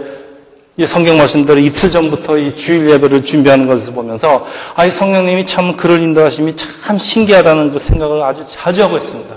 이 0.80 0.86
성경 0.86 1.18
말씀대로 1.18 1.60
이틀 1.60 1.90
전부터 1.90 2.38
이 2.38 2.56
주일 2.56 2.88
예배를 2.92 3.24
준비하는 3.24 3.66
것을 3.66 3.94
보면서 3.94 4.46
아, 4.76 4.86
이 4.86 4.92
성령님이 4.92 5.48
참 5.48 5.76
그를 5.76 6.04
인도하심이 6.04 6.56
참 6.56 7.00
신기하다는 7.00 7.72
그 7.72 7.80
생각을 7.80 8.22
아주 8.22 8.44
자주 8.48 8.84
하고 8.84 8.98
있습니다. 8.98 9.36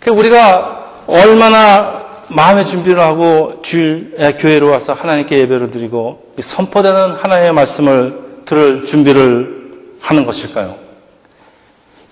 그 0.00 0.10
우리가 0.10 1.04
얼마나 1.06 2.06
마음의 2.28 2.66
준비를 2.66 2.98
하고 2.98 3.60
주일 3.62 4.14
교회로 4.38 4.68
와서 4.68 4.94
하나님께 4.94 5.38
예배를 5.38 5.70
드리고 5.70 6.32
선포되는 6.40 7.12
하나님의 7.12 7.52
말씀을 7.52 8.42
들을 8.46 8.84
준비를 8.84 9.58
하는 10.00 10.26
것일까요? 10.26 10.87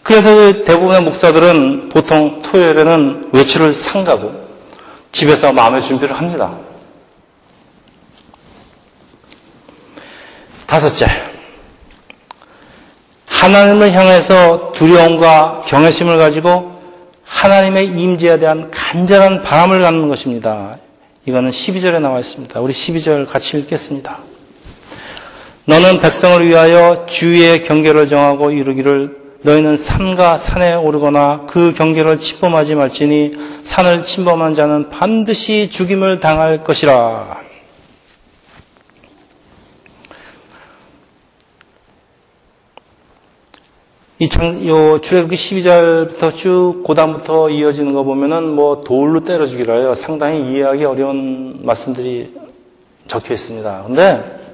그래서 0.07 0.61
대부분의 0.61 1.03
목사들은 1.03 1.89
보통 1.89 2.41
토요일에는 2.43 3.31
외출을 3.33 3.75
상가고 3.75 4.47
집에서 5.11 5.53
마음의 5.53 5.83
준비를 5.83 6.15
합니다. 6.15 6.57
다섯째, 10.67 11.07
하나님을 13.27 13.93
향해서 13.93 14.71
두려움과 14.73 15.63
경외심을 15.67 16.19
가지고 16.19 16.81
하나님의 17.25 17.87
임재에 17.87 18.39
대한 18.39 18.71
간절한 18.71 19.43
바람을 19.43 19.81
갖는 19.81 20.09
것입니다. 20.09 20.79
이거는 21.25 21.51
12절에 21.51 22.01
나와 22.01 22.21
있습니다. 22.21 22.61
우리 22.61 22.73
12절 22.73 23.27
같이 23.29 23.59
읽겠습니다. 23.59 24.19
너는 25.65 25.99
백성을 25.99 26.47
위하여 26.47 27.07
주의 27.09 27.65
경계를 27.65 28.07
정하고 28.07 28.53
이루기를 28.53 29.26
너희는 29.47 29.77
산과 29.77 30.39
산에 30.39 30.75
오르거나 30.75 31.45
그 31.47 31.73
경계를 31.73 32.19
침범하지 32.19 32.75
말지니 32.75 33.31
산을 33.63 34.03
침범한 34.03 34.55
자는 34.55 34.91
반드시 34.91 35.71
죽임을 35.71 36.19
당할 36.19 36.65
것이라. 36.65 37.39
이 44.19 44.29
장, 44.29 44.67
요, 44.67 45.01
출애굽기 45.01 45.37
12절부터 45.37 46.35
쭉 46.35 46.83
고단부터 46.83 47.51
이어지는 47.51 47.93
거 47.93 48.03
보면은 48.03 48.49
뭐 48.49 48.81
돌로 48.81 49.21
때려 49.21 49.47
죽이라 49.47 49.75
해요. 49.75 49.95
상당히 49.95 50.51
이해하기 50.51 50.85
어려운 50.85 51.61
말씀들이 51.63 52.35
적혀 53.07 53.35
있습니다. 53.35 53.85
근데 53.87 54.46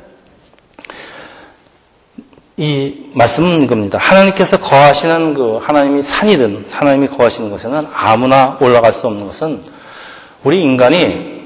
이 2.56 2.94
말씀은 3.14 3.62
이겁니다. 3.62 3.98
하나님께서 3.98 4.60
거하시는 4.60 5.34
그 5.34 5.56
하나님이 5.56 6.02
산이든 6.02 6.66
하나님이 6.70 7.08
거하시는 7.08 7.50
곳에는 7.50 7.86
아무나 7.94 8.58
올라갈 8.60 8.92
수 8.92 9.06
없는 9.06 9.26
것은 9.26 9.62
우리 10.44 10.60
인간이 10.60 11.42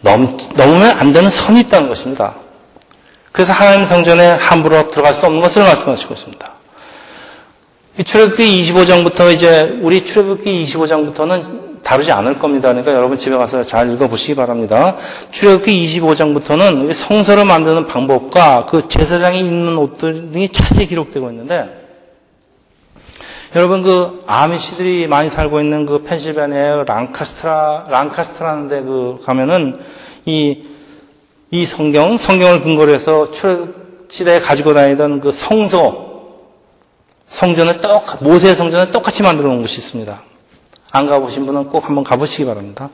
넘, 0.00 0.36
넘으면 0.54 0.98
안 0.98 1.12
되는 1.12 1.30
선이 1.30 1.60
있다는 1.60 1.88
것입니다. 1.88 2.34
그래서 3.32 3.52
하나님 3.52 3.86
성전에 3.86 4.32
함부로 4.32 4.86
들어갈 4.88 5.14
수 5.14 5.24
없는 5.26 5.40
것을 5.40 5.62
말씀하시고 5.62 6.14
있습니다. 6.14 6.52
이 7.98 8.04
출애굽기 8.04 8.72
25장부터 8.72 9.34
이제 9.34 9.78
우리 9.80 10.04
출애굽기 10.04 10.64
25장부터는 10.64 11.67
다루지 11.82 12.12
않을 12.12 12.38
겁니다. 12.38 12.68
그러니까 12.68 12.92
여러분 12.92 13.16
집에 13.16 13.36
가서 13.36 13.62
잘 13.64 13.92
읽어보시기 13.92 14.34
바랍니다. 14.34 14.96
출애굽기 15.32 16.00
25장부터는 16.00 16.92
성서를 16.94 17.44
만드는 17.44 17.86
방법과 17.86 18.66
그 18.66 18.88
제사장이 18.88 19.40
입는 19.40 19.76
옷들이 19.78 20.48
자세히 20.50 20.86
기록되고 20.86 21.30
있는데 21.30 21.86
여러분 23.56 23.82
그 23.82 24.22
아미시들이 24.26 25.06
많이 25.06 25.30
살고 25.30 25.60
있는 25.60 25.86
그 25.86 26.02
펜실베니아 26.02 26.84
랑카스트라 26.84 27.86
랑카스트라는 27.88 28.68
데 28.68 28.80
그 28.82 29.18
가면은 29.24 29.80
이 30.26 30.78
이 31.50 31.64
성경 31.64 32.18
성경을 32.18 32.62
근거로 32.62 32.92
해서 32.92 33.30
출애굽 33.30 34.06
시대에 34.10 34.40
가지고 34.40 34.74
다니던 34.74 35.20
그 35.20 35.32
성소 35.32 36.08
성전을 37.26 37.80
똑 37.80 38.22
모세 38.22 38.54
성전을 38.54 38.90
똑같이 38.90 39.22
만들어 39.22 39.48
놓은 39.48 39.62
곳이 39.62 39.78
있습니다. 39.78 40.22
안 40.90 41.06
가보신 41.06 41.46
분은 41.46 41.68
꼭 41.68 41.86
한번 41.86 42.04
가보시기 42.04 42.46
바랍니다. 42.46 42.90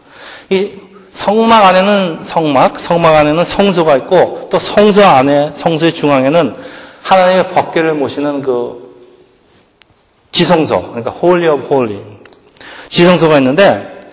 이 0.50 0.72
성막 1.11 1.64
안에는 1.64 2.22
성막, 2.22 2.80
성막 2.80 3.14
안에는 3.14 3.44
성소가 3.44 3.96
있고 3.98 4.48
또 4.50 4.59
성소 4.59 5.04
안에 5.04 5.52
성소의 5.54 5.94
중앙에는 5.94 6.57
하나님의 7.02 7.50
법궤를 7.50 7.94
모시는 7.94 8.42
그 8.42 8.85
지성소, 10.33 10.88
그러니까 10.88 11.11
Holy 11.10 11.48
of 11.48 11.66
Holy 11.66 12.02
지성소가 12.88 13.38
있는데 13.38 14.11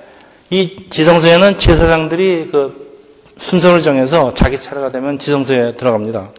이 0.52 0.86
지성소에는 0.90 1.58
제사장들이 1.58 2.50
그 2.52 3.00
순서를 3.38 3.82
정해서 3.82 4.34
자기 4.36 4.60
차례가 4.60 4.92
되면 4.92 5.18
지성소에 5.18 5.74
들어갑니다. 5.76 6.30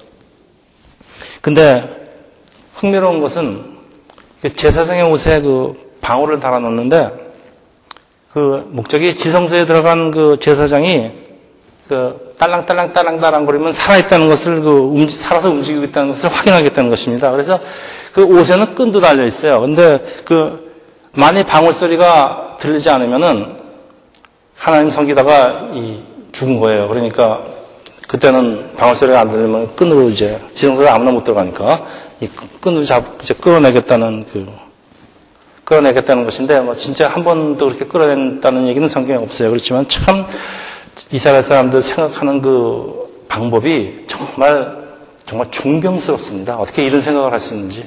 근데 1.41 2.13
흥미로운 2.75 3.19
것은 3.19 3.79
그 4.43 4.55
제사장의 4.55 5.11
옷에 5.11 5.41
그 5.41 5.97
방울을 6.01 6.39
달아놓는데 6.39 7.32
그 8.33 8.65
목적이 8.71 9.17
지성소에 9.17 9.67
들어간 9.67 10.11
그 10.11 10.39
제사장이 10.41 11.11
그 11.89 12.35
딸랑딸랑 12.39 12.95
딸랑딸랑 12.95 13.45
거리면 13.45 13.73
살아있다는 13.75 14.29
것을 14.29 14.63
그 14.63 15.09
살아서 15.11 15.51
움직이고 15.51 15.85
있다는 15.85 16.09
것을 16.11 16.31
확인하겠다는 16.31 16.89
것입니다. 16.89 17.31
그래서 17.31 17.61
그 18.13 18.25
옷에는 18.25 18.75
끈도 18.75 19.01
달려 19.01 19.27
있어요. 19.27 19.61
근데 19.61 20.03
그 20.25 20.73
만일 21.13 21.45
방울 21.45 21.75
소리가 21.75 22.57
들리지 22.59 22.89
않으면은 22.89 23.59
하나님 24.57 24.91
섬기다가 24.91 25.71
이 25.75 25.99
죽은 26.33 26.59
거예요. 26.59 26.89
그러니까 26.89 27.43
그때는 28.09 28.77
방울 28.77 28.97
소리가 28.97 29.21
안 29.21 29.31
들리면 29.31 29.77
끈으로 29.77 30.09
이제 30.09 30.41
지성소에 30.55 30.89
아무나 30.89 31.11
못 31.11 31.25
들어가니까 31.25 31.85
이 32.21 32.29
끈으로 32.63 32.85
잡 32.85 33.23
이제 33.23 33.35
끌어내겠다는 33.35 34.25
그 34.33 34.47
끌어내겠다는 35.65 36.25
것인데 36.25 36.61
뭐 36.61 36.75
진짜 36.75 37.09
한 37.09 37.25
번도 37.25 37.67
그렇게 37.67 37.87
끌어낸다는 37.87 38.67
얘기는 38.69 38.87
성경에 38.89 39.23
없어요. 39.23 39.51
그렇지만 39.51 39.89
참 39.89 40.25
이스라엘 41.11 41.43
사람들 41.43 41.81
생각하는 41.81 42.43
그 42.43 43.27
방법이 43.29 44.07
정말 44.07 44.83
정말 45.25 45.51
존경스럽습니다. 45.51 46.57
어떻게 46.57 46.85
이런 46.85 47.01
생각을 47.01 47.33
할수 47.33 47.55
있는지. 47.55 47.87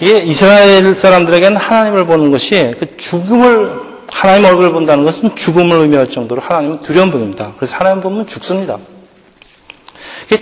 이게 0.00 0.18
이스라엘 0.18 0.94
사람들에게는 0.94 1.56
하나님을 1.56 2.06
보는 2.06 2.30
것이 2.30 2.74
그 2.78 2.96
죽음을 2.96 3.94
하나님 4.10 4.44
얼굴을 4.44 4.72
본다는 4.72 5.04
것은 5.04 5.36
죽음을 5.36 5.76
의미할 5.78 6.08
정도로 6.08 6.40
하나님은 6.40 6.82
두려운 6.82 7.10
분입니다. 7.10 7.54
그래서 7.56 7.76
하나님 7.76 8.02
보면 8.02 8.26
죽습니다. 8.26 8.78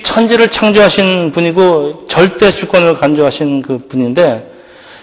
천지를 0.03 0.49
창조하신 0.49 1.33
분이고 1.33 2.07
절대 2.07 2.51
주권을 2.51 2.95
간주하신 2.95 3.63
그 3.63 3.79
분인데 3.89 4.52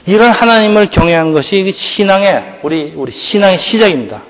이런 0.05 0.31
하나님을 0.31 0.89
경외하는 0.89 1.31
것이 1.33 1.71
신앙의 1.71 2.59
우리 2.63 2.93
우리 2.95 3.11
신앙의 3.11 3.57
시작입니다. 3.57 4.23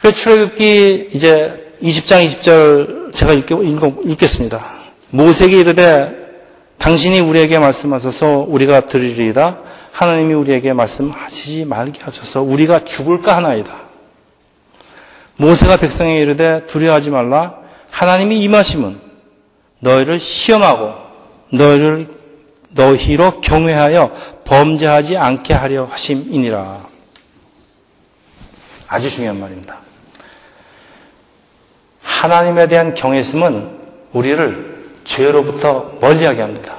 그 0.00 0.12
출애굽기 0.12 1.10
이제 1.12 1.74
20장 1.82 2.26
20절 2.26 3.12
제가 3.12 3.32
읽, 3.32 3.46
겠 4.18 4.26
습니다 4.28 4.74
모세에게 5.10 5.60
이르되 5.60 6.20
당신이 6.78 7.20
우리에게 7.20 7.58
말씀하셔서 7.58 8.46
우리가 8.48 8.86
들으리이다. 8.86 9.58
하나님이 9.92 10.32
우리에게 10.32 10.72
말씀하시지 10.72 11.66
말게 11.66 12.00
하셔서 12.02 12.40
우리가 12.40 12.84
죽을까 12.84 13.36
하나이다. 13.36 13.74
모세가 15.36 15.76
백성에게 15.76 16.22
이르되 16.22 16.64
두려워하지 16.66 17.10
말라. 17.10 17.56
하나님이 17.90 18.40
임하심은 18.40 18.98
너희를 19.80 20.18
시험하고 20.18 20.94
너희를 21.52 22.19
너희로 22.70 23.40
경외하여 23.40 24.12
범죄하지 24.44 25.16
않게 25.16 25.54
하려 25.54 25.84
하심이니라. 25.84 26.80
아주 28.88 29.10
중요한 29.10 29.38
말입니다. 29.38 29.78
하나님에 32.02 32.66
대한 32.68 32.94
경외심은 32.94 33.78
우리를 34.12 34.90
죄로부터 35.04 35.92
멀리하게 36.00 36.42
합니다. 36.42 36.76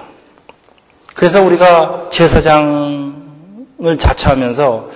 그래서 1.13 1.41
우리가 1.41 2.10
제사장을 2.12 3.97
자처하면서 3.97 4.89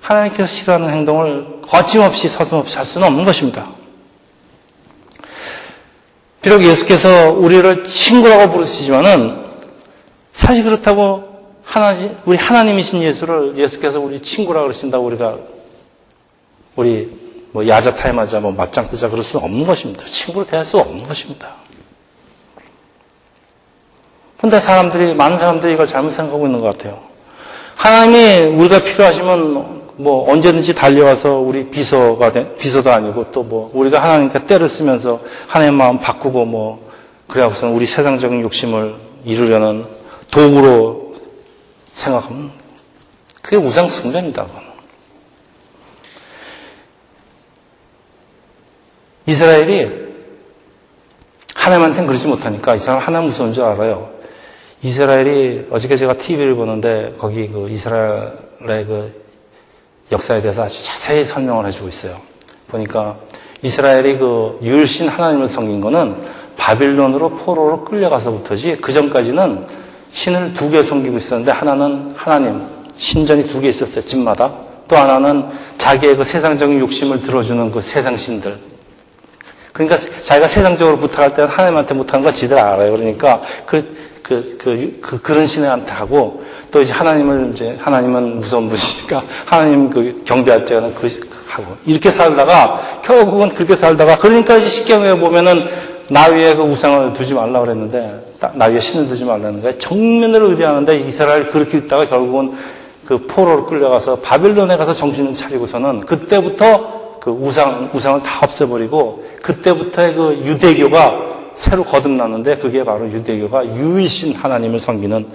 하나님께서 0.00 0.46
싫어하는 0.46 0.90
행동을 0.90 1.60
거침없이 1.62 2.28
서슴없이 2.28 2.76
할 2.76 2.84
수는 2.84 3.06
없는 3.06 3.24
것입니다. 3.24 3.70
비록 6.40 6.62
예수께서 6.64 7.30
우리를 7.30 7.84
친구라고 7.84 8.52
부르시지만은 8.52 9.41
사실 10.32 10.64
그렇다고 10.64 11.24
하나님, 11.64 12.16
우리 12.24 12.36
하나님이신 12.36 13.02
예수를 13.02 13.56
예수께서 13.56 14.00
우리 14.00 14.20
친구라고 14.20 14.66
그러신다고 14.66 15.04
우리가 15.06 15.38
우리 16.76 17.20
뭐 17.52 17.66
야자 17.68 17.94
타임하자 17.94 18.40
뭐 18.40 18.50
맞짱 18.52 18.88
뜨자 18.88 19.08
그럴 19.08 19.22
수는 19.22 19.44
없는 19.44 19.66
것입니다. 19.66 20.04
친구로 20.06 20.46
대할 20.46 20.64
수 20.64 20.78
없는 20.78 21.06
것입니다. 21.06 21.56
근데 24.40 24.58
사람들이 24.58 25.14
많은 25.14 25.38
사람들이 25.38 25.74
이걸 25.74 25.86
잘못 25.86 26.10
생각하고 26.10 26.46
있는 26.46 26.60
것 26.60 26.76
같아요. 26.76 26.98
하나님이 27.76 28.56
우리가 28.56 28.82
필요하시면 28.82 29.82
뭐 29.96 30.28
언제든지 30.30 30.74
달려와서 30.74 31.36
우리 31.38 31.68
비서가 31.70 32.32
돼, 32.32 32.54
비서도 32.54 32.90
아니고 32.90 33.30
또 33.30 33.42
뭐 33.44 33.70
우리가 33.74 34.02
하나님께 34.02 34.46
때를 34.46 34.68
쓰면서 34.68 35.20
하나님 35.46 35.76
마음 35.76 36.00
바꾸고 36.00 36.44
뭐 36.46 36.90
그래갖고서는 37.28 37.74
우리 37.74 37.86
세상적인 37.86 38.40
욕심을 38.42 38.94
이루려는 39.24 39.84
도구로 40.32 41.14
생각하면 41.92 42.50
그게 43.42 43.56
우상 43.56 43.88
숭배입니다. 43.88 44.46
이스라엘이 49.26 50.02
하나님한테는 51.54 52.06
그러지 52.08 52.26
못하니까 52.26 52.74
이 52.74 52.78
사람 52.78 53.00
하나님 53.00 53.28
무서운 53.28 53.52
줄 53.52 53.62
알아요. 53.62 54.10
이스라엘이 54.82 55.68
어저께 55.70 55.96
제가 55.96 56.14
TV를 56.14 56.56
보는데 56.56 57.14
거기 57.18 57.46
그 57.48 57.68
이스라엘의 57.68 58.86
그 58.86 59.22
역사에 60.10 60.40
대해서 60.40 60.62
아주 60.62 60.82
자세히 60.82 61.24
설명을 61.24 61.66
해주고 61.66 61.88
있어요. 61.88 62.16
보니까 62.68 63.18
이스라엘이 63.60 64.18
그 64.18 64.58
유일신 64.62 65.08
하나님을 65.08 65.48
섬긴 65.48 65.82
거는 65.82 66.16
바빌론으로 66.56 67.36
포로로 67.36 67.84
끌려가서부터지 67.84 68.78
그 68.80 68.92
전까지는 68.92 69.81
신을 70.12 70.52
두 70.54 70.70
개 70.70 70.82
섬기고 70.82 71.16
있었는데 71.18 71.50
하나는 71.52 72.12
하나님 72.14 72.62
신전이 72.96 73.44
두 73.48 73.60
개 73.60 73.68
있었어요 73.68 74.00
집마다. 74.02 74.52
또 74.88 74.96
하나는 74.96 75.46
자기의 75.78 76.16
그 76.16 76.24
세상적인 76.24 76.78
욕심을 76.80 77.22
들어주는 77.22 77.70
그 77.70 77.80
세상 77.80 78.16
신들. 78.16 78.58
그러니까 79.72 79.96
자기가 79.96 80.48
세상적으로 80.48 80.98
부탁할 80.98 81.34
때는 81.34 81.48
하나님한테 81.48 81.94
못하는 81.94 82.24
거 82.24 82.32
지들 82.32 82.58
알아요. 82.58 82.92
그러니까 82.92 83.40
그 83.64 84.12
그, 84.22 84.56
그, 84.56 84.98
그, 85.02 85.20
그런 85.20 85.46
신한테 85.46 85.90
하고, 85.92 86.44
또 86.70 86.80
이제 86.80 86.92
하나님을 86.92 87.50
이제, 87.52 87.76
하나님은 87.80 88.38
무서운 88.38 88.68
분이니까, 88.68 89.24
하나님 89.44 89.90
그 89.90 90.22
경배할 90.24 90.64
때는 90.64 90.94
그, 90.94 91.10
하고, 91.48 91.76
이렇게 91.84 92.10
살다가, 92.10 93.00
결국은 93.02 93.48
그렇게 93.50 93.74
살다가, 93.74 94.16
그러니까 94.18 94.56
이제 94.58 94.68
십경에 94.68 95.18
보면은, 95.18 95.68
나 96.08 96.28
위에 96.28 96.54
그 96.54 96.62
우상을 96.62 97.12
두지 97.14 97.34
말라 97.34 97.60
그랬는데, 97.60 98.31
나 98.54 98.66
위에 98.66 98.80
신을 98.80 99.08
두지 99.08 99.24
말라는데, 99.24 99.78
정면으로 99.78 100.50
의뢰하는데, 100.50 100.96
이스라엘 100.98 101.48
그렇게 101.48 101.78
있다가 101.78 102.08
결국은 102.08 102.50
그 103.04 103.26
포로로 103.26 103.66
끌려가서 103.66 104.20
바빌론에 104.20 104.76
가서 104.76 104.92
정신을 104.92 105.34
차리고서는, 105.34 106.00
그때부터 106.00 107.18
그 107.20 107.30
우상, 107.30 107.90
우상을 107.92 108.22
다 108.22 108.40
없애버리고, 108.42 109.24
그때부터의 109.42 110.14
그 110.14 110.42
유대교가 110.44 111.32
새로 111.54 111.84
거듭났는데 111.84 112.58
그게 112.58 112.84
바로 112.84 113.10
유대교가 113.10 113.66
유일신 113.66 114.34
하나님을 114.34 114.80
섬기는 114.80 115.26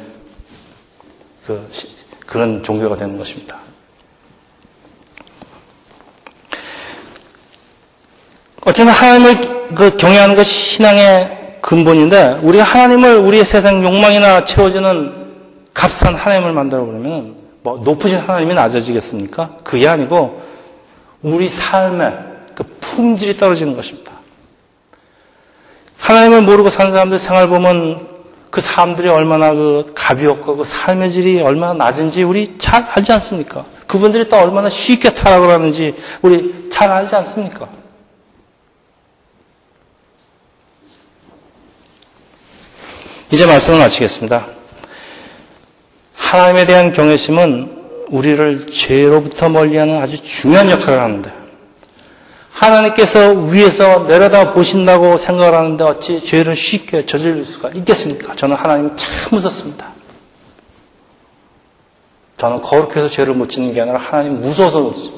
그, 1.46 1.67
그런 2.26 2.63
종교가 2.63 2.96
되는 2.98 3.17
것입니다. 3.17 3.58
어쨌든 8.65 8.91
하나님을 8.91 9.67
그 9.76 9.96
경외하는 9.96 10.36
것이 10.36 10.52
신앙의 10.52 11.37
근본인데 11.67 12.39
우리가 12.43 12.63
하나님을 12.63 13.17
우리의 13.17 13.43
세상 13.43 13.84
욕망이나 13.84 14.45
채워지는 14.45 15.34
값싼 15.73 16.15
하나님을 16.15 16.53
만들어 16.53 16.86
버리면 16.86 17.36
뭐 17.62 17.82
높으신 17.84 18.19
하나님이 18.19 18.56
낮아지겠습니까? 18.56 19.58
그게 19.65 19.86
아니고 19.86 20.41
우리 21.21 21.49
삶의 21.49 22.19
그 22.56 22.63
품질이 22.80 23.36
떨어지는 23.36 23.75
것입니다. 23.75 24.13
하나님을 25.97 26.43
모르고 26.43 26.69
사는 26.69 26.93
사람들 26.93 27.19
생활 27.19 27.49
보면 27.49 28.08
그 28.49 28.62
사람들이 28.62 29.10
얼마나 29.10 29.53
그 29.53 29.91
가비없고 29.93 30.56
그 30.56 30.63
삶의 30.63 31.12
질이 31.12 31.41
얼마나 31.41 31.73
낮은지 31.73 32.23
우리 32.23 32.58
잘 32.60 32.88
알지 32.95 33.12
않습니까? 33.12 33.65
그분들이 33.88 34.25
또 34.27 34.38
얼마나 34.38 34.69
쉽게 34.69 35.10
타락을 35.10 35.49
하는지 35.49 35.95
우리 36.21 36.69
잘 36.71 36.89
알지 36.89 37.13
않습니까? 37.17 37.67
이제 43.32 43.46
말씀을 43.46 43.80
마치겠습니다. 43.80 44.48
하나님에 46.16 46.66
대한 46.66 46.94
경외심은 46.94 47.78
우리를 48.10 48.68
죄로부터 48.68 49.50
멀리하는 49.50 50.02
아주 50.02 50.24
중요한 50.24 50.70
역할을 50.70 51.00
하는데 51.00 51.32
하나님께서 52.52 53.32
위에서 53.34 54.06
내려다 54.08 54.54
보신다고 54.54 55.18
생각을 55.18 55.54
하는데 55.54 55.84
어찌 55.84 56.22
죄를 56.22 56.56
쉽게 56.56 57.06
저질 57.06 57.44
수가 57.44 57.70
있겠습니까? 57.70 58.36
저는 58.36 58.56
하나님 58.56 58.96
참 58.96 59.10
무섭습니다. 59.32 59.90
저는 62.38 62.62
거룩해서 62.62 63.10
죄를 63.10 63.34
못 63.34 63.50
짓는 63.50 63.74
게 63.74 63.82
아니라 63.82 64.00
하나님 64.00 64.40
무서워서 64.42 64.80
못습니다. 64.80 65.18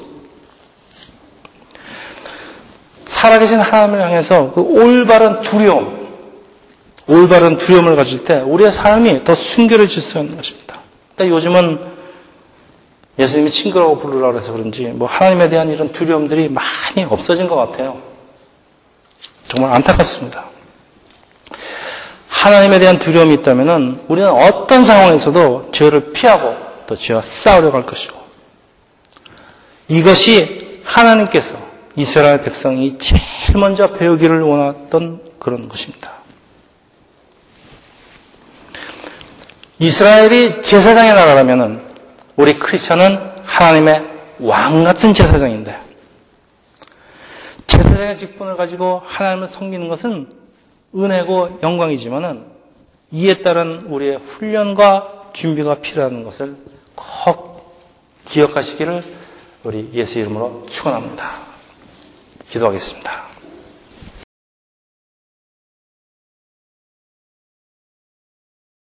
살아계신 3.06 3.60
하나님을 3.60 4.02
향해서 4.02 4.52
그 4.52 4.60
올바른 4.60 5.42
두려움, 5.42 5.99
올바른 7.10 7.58
두려움을 7.58 7.96
가질 7.96 8.22
때 8.22 8.36
우리의 8.36 8.70
삶이 8.70 9.24
더 9.24 9.34
순결해질 9.34 10.00
수 10.00 10.18
있는 10.18 10.36
것입니다. 10.36 10.78
근데 11.16 11.28
요즘은 11.30 11.80
예수님이 13.18 13.50
친구라고 13.50 13.98
부르라 13.98 14.30
그래서 14.30 14.52
그런지 14.52 14.84
뭐 14.84 15.08
하나님에 15.08 15.48
대한 15.48 15.68
이런 15.70 15.90
두려움들이 15.92 16.48
많이 16.48 17.04
없어진 17.08 17.48
것 17.48 17.56
같아요. 17.56 18.00
정말 19.48 19.74
안타깝습니다. 19.74 20.46
하나님에 22.28 22.78
대한 22.78 23.00
두려움이 23.00 23.34
있다면 23.34 24.04
우리는 24.06 24.30
어떤 24.30 24.84
상황에서도 24.84 25.70
죄를 25.72 26.12
피하고 26.12 26.54
또 26.86 26.94
죄와 26.94 27.20
싸우려고 27.22 27.76
할 27.76 27.86
것이고 27.86 28.16
이것이 29.88 30.80
하나님께서 30.84 31.58
이스라엘 31.96 32.42
백성이 32.44 32.98
제일 32.98 33.20
먼저 33.56 33.92
배우기를 33.92 34.42
원했던 34.42 35.20
그런 35.40 35.68
것입니다. 35.68 36.19
이스라엘이 39.82 40.60
제사장의 40.60 41.14
나라라면 41.14 41.82
우리 42.36 42.58
크리스천은 42.58 43.18
하나님의 43.44 44.04
왕 44.40 44.84
같은 44.84 45.14
제사장인데 45.14 45.74
제사장의 47.66 48.18
직분을 48.18 48.56
가지고 48.56 49.00
하나님을 49.06 49.48
섬기는 49.48 49.88
것은 49.88 50.28
은혜고 50.94 51.60
영광이지만은 51.62 52.44
이에 53.10 53.40
따른 53.40 53.80
우리의 53.86 54.18
훈련과 54.18 55.30
준비가 55.32 55.76
필요한 55.80 56.24
것을 56.24 56.56
꼭 56.94 57.74
기억하시기를 58.26 59.02
우리 59.64 59.90
예수 59.94 60.18
이름으로 60.18 60.66
축원합니다. 60.68 61.38
기도하겠습니다. 62.50 63.29